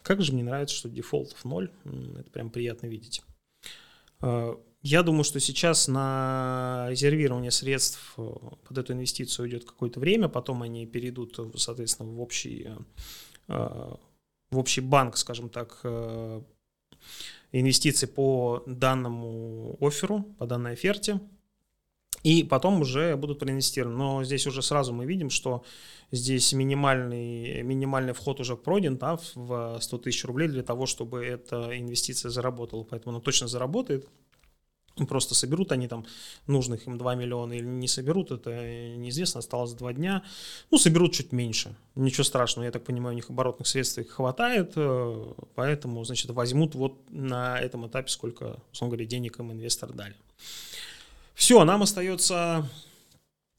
как 0.04 0.22
же 0.22 0.32
мне 0.32 0.44
нравится, 0.44 0.76
что 0.76 0.90
дефолтов 0.90 1.44
ноль. 1.44 1.72
Это 2.18 2.30
прям 2.30 2.50
приятно 2.50 2.88
видеть. 2.88 3.24
Э, 4.24 4.56
я 4.82 5.04
думаю, 5.04 5.24
что 5.24 5.40
сейчас 5.40 5.88
на 5.88 6.88
резервирование 6.90 7.52
средств 7.52 8.14
э, 8.18 8.22
под 8.68 8.78
эту 8.78 8.94
инвестицию 8.94 9.46
уйдет 9.46 9.66
какое-то 9.66 10.00
время, 10.00 10.30
потом 10.30 10.64
они 10.64 10.86
перейдут, 10.86 11.38
соответственно, 11.58 12.10
в 12.10 12.22
общий, 12.22 12.70
э, 13.48 13.96
в 14.52 14.58
общий 14.58 14.82
банк, 14.82 15.18
скажем 15.18 15.50
так, 15.50 15.82
инвестиций 17.52 18.08
по 18.08 18.64
данному 18.66 19.78
офферу, 19.82 20.24
по 20.38 20.46
данной 20.46 20.74
оферте, 20.74 21.20
и 22.24 22.44
потом 22.44 22.82
уже 22.82 23.16
будут 23.18 23.40
проинвестированы. 23.40 23.98
Но 23.98 24.24
здесь 24.24 24.48
уже 24.48 24.62
сразу 24.62 24.94
мы 24.94 25.06
видим, 25.06 25.30
что 25.30 25.64
здесь 26.12 26.54
минимальный, 26.54 27.62
минимальный 27.64 28.14
вход 28.14 28.40
уже 28.40 28.56
пройден 28.56 28.98
да, 28.98 29.20
в 29.36 29.78
100 29.80 29.98
тысяч 30.00 30.24
рублей 30.26 30.48
для 30.48 30.64
того, 30.64 30.86
чтобы 30.86 31.26
эта 31.26 31.78
инвестиция 31.78 32.32
заработала. 32.32 32.84
Поэтому 32.84 33.16
она 33.16 33.22
точно 33.22 33.48
заработает. 33.48 34.08
Просто 35.08 35.34
соберут 35.34 35.72
они 35.72 35.88
там 35.88 36.06
нужных 36.46 36.86
им 36.86 37.00
2 37.00 37.16
миллиона 37.16 37.54
или 37.54 37.66
не 37.66 37.88
соберут, 37.88 38.30
это 38.30 38.52
неизвестно, 38.96 39.40
осталось 39.40 39.74
2 39.74 39.94
дня. 39.94 40.24
Ну, 40.70 40.78
соберут 40.78 41.14
чуть 41.14 41.32
меньше. 41.32 41.76
Ничего 41.96 42.24
страшного, 42.24 42.66
я 42.66 42.72
так 42.72 42.84
понимаю, 42.84 43.14
у 43.14 43.16
них 43.16 43.32
оборотных 43.32 43.68
средств 43.68 43.98
их 43.98 44.12
хватает, 44.12 44.74
э, 44.76 45.34
поэтому, 45.56 46.04
значит, 46.04 46.30
возьмут 46.30 46.76
вот 46.76 47.10
на 47.10 47.60
этом 47.60 47.88
этапе, 47.88 48.10
сколько, 48.10 48.60
условно 48.72 48.96
говоря, 48.96 49.10
денег 49.10 49.40
им 49.40 49.52
инвестор 49.52 49.92
дали. 49.94 50.16
Все, 51.34 51.64
нам 51.64 51.84
остается 51.84 52.70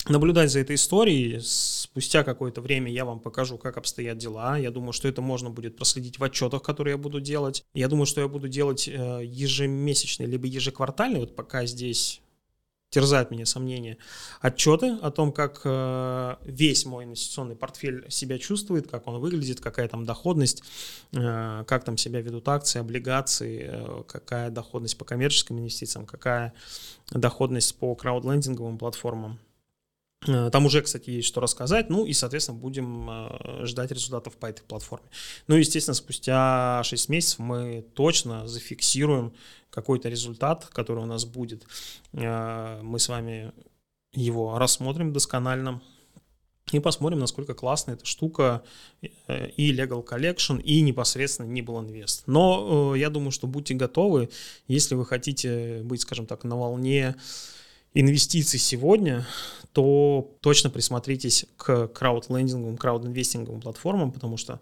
наблюдать 0.08 0.50
за 0.50 0.60
этой 0.60 0.76
историей. 0.76 1.40
Спустя 1.40 2.24
какое-то 2.24 2.60
время 2.60 2.90
я 2.92 3.04
вам 3.04 3.20
покажу, 3.20 3.58
как 3.58 3.76
обстоят 3.76 4.18
дела. 4.18 4.58
Я 4.58 4.70
думаю, 4.70 4.92
что 4.92 5.08
это 5.08 5.22
можно 5.22 5.50
будет 5.50 5.76
проследить 5.76 6.18
в 6.18 6.24
отчетах, 6.24 6.62
которые 6.62 6.92
я 6.92 6.98
буду 6.98 7.20
делать. 7.20 7.64
Я 7.74 7.88
думаю, 7.88 8.06
что 8.06 8.20
я 8.20 8.28
буду 8.28 8.48
делать 8.48 8.88
э, 8.88 9.20
ежемесячные 9.24 10.26
либо 10.26 10.46
ежеквартальные. 10.46 11.20
Вот 11.20 11.36
пока 11.36 11.66
здесь 11.66 12.20
терзают 12.94 13.32
меня 13.32 13.44
сомнения, 13.44 13.98
отчеты 14.40 14.96
о 15.02 15.10
том, 15.10 15.32
как 15.32 15.62
э, 15.64 16.36
весь 16.44 16.86
мой 16.86 17.04
инвестиционный 17.04 17.56
портфель 17.56 18.08
себя 18.08 18.38
чувствует, 18.38 18.88
как 18.88 19.08
он 19.08 19.18
выглядит, 19.18 19.60
какая 19.60 19.88
там 19.88 20.06
доходность, 20.06 20.62
э, 21.12 21.64
как 21.66 21.82
там 21.82 21.98
себя 21.98 22.20
ведут 22.20 22.48
акции, 22.48 22.78
облигации, 22.78 23.68
э, 23.68 24.02
какая 24.06 24.50
доходность 24.50 24.96
по 24.96 25.04
коммерческим 25.04 25.58
инвестициям, 25.58 26.06
какая 26.06 26.54
доходность 27.10 27.76
по 27.76 27.96
краудлендинговым 27.96 28.78
платформам. 28.78 29.40
Э, 30.26 30.50
там 30.50 30.66
уже, 30.66 30.82
кстати, 30.82 31.10
есть 31.10 31.28
что 31.28 31.40
рассказать. 31.40 31.90
Ну 31.90 32.04
и, 32.04 32.12
соответственно, 32.12 32.58
будем 32.58 33.08
э, 33.10 33.64
ждать 33.66 33.90
результатов 33.90 34.36
по 34.36 34.46
этой 34.46 34.62
платформе. 34.62 35.06
Ну, 35.46 35.56
естественно, 35.56 35.94
спустя 35.94 36.82
6 36.82 37.08
месяцев 37.08 37.38
мы 37.38 37.84
точно 37.94 38.46
зафиксируем 38.46 39.32
какой-то 39.70 40.08
результат, 40.08 40.66
который 40.66 41.02
у 41.02 41.06
нас 41.06 41.24
будет. 41.24 41.66
Э, 42.12 42.80
мы 42.82 42.98
с 42.98 43.08
вами 43.08 43.52
его 44.12 44.58
рассмотрим 44.58 45.12
досконально 45.12 45.82
и 46.72 46.80
посмотрим, 46.80 47.18
насколько 47.18 47.52
классная 47.52 47.94
эта 47.94 48.06
штука 48.06 48.62
и 49.28 49.76
Legal 49.76 50.02
Collection, 50.06 50.62
и 50.62 50.80
непосредственно 50.80 51.52
Nibble 51.52 51.86
Invest. 51.86 52.22
Но 52.26 52.94
я 52.96 53.10
думаю, 53.10 53.32
что 53.32 53.46
будьте 53.46 53.74
готовы, 53.74 54.30
если 54.66 54.94
вы 54.94 55.04
хотите 55.04 55.82
быть, 55.82 56.00
скажем 56.00 56.26
так, 56.26 56.42
на 56.42 56.56
волне 56.56 57.16
инвестиций 57.94 58.58
сегодня, 58.58 59.26
то 59.72 60.30
точно 60.40 60.70
присмотритесь 60.70 61.46
к 61.56 61.88
краудлендинговым, 61.88 62.76
краудинвестинговым 62.76 63.60
платформам, 63.60 64.12
потому 64.12 64.36
что 64.36 64.60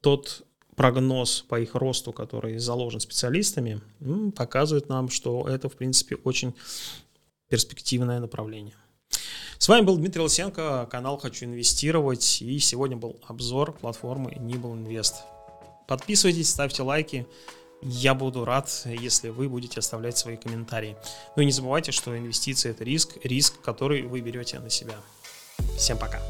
тот 0.00 0.42
прогноз 0.74 1.44
по 1.48 1.60
их 1.60 1.74
росту, 1.74 2.12
который 2.12 2.58
заложен 2.58 3.00
специалистами, 3.00 3.80
показывает 4.34 4.88
нам, 4.88 5.10
что 5.10 5.46
это, 5.46 5.68
в 5.68 5.74
принципе, 5.74 6.16
очень 6.16 6.54
перспективное 7.48 8.18
направление. 8.20 8.74
С 9.58 9.68
вами 9.68 9.84
был 9.84 9.96
Дмитрий 9.96 10.22
Лысенко, 10.22 10.88
канал 10.90 11.18
«Хочу 11.18 11.44
инвестировать», 11.44 12.42
и 12.42 12.58
сегодня 12.58 12.96
был 12.96 13.20
обзор 13.28 13.72
платформы 13.72 14.30
Nibble 14.32 14.82
Invest. 14.82 15.14
Подписывайтесь, 15.86 16.48
ставьте 16.48 16.82
лайки, 16.82 17.26
я 17.82 18.14
буду 18.14 18.44
рад, 18.44 18.70
если 18.84 19.28
вы 19.28 19.48
будете 19.48 19.80
оставлять 19.80 20.16
свои 20.16 20.36
комментарии. 20.36 20.96
Ну 21.36 21.42
и 21.42 21.46
не 21.46 21.52
забывайте, 21.52 21.92
что 21.92 22.16
инвестиции 22.16 22.70
это 22.70 22.84
риск, 22.84 23.16
риск, 23.24 23.60
который 23.60 24.02
вы 24.02 24.20
берете 24.20 24.58
на 24.60 24.70
себя. 24.70 24.94
Всем 25.76 25.98
пока. 25.98 26.20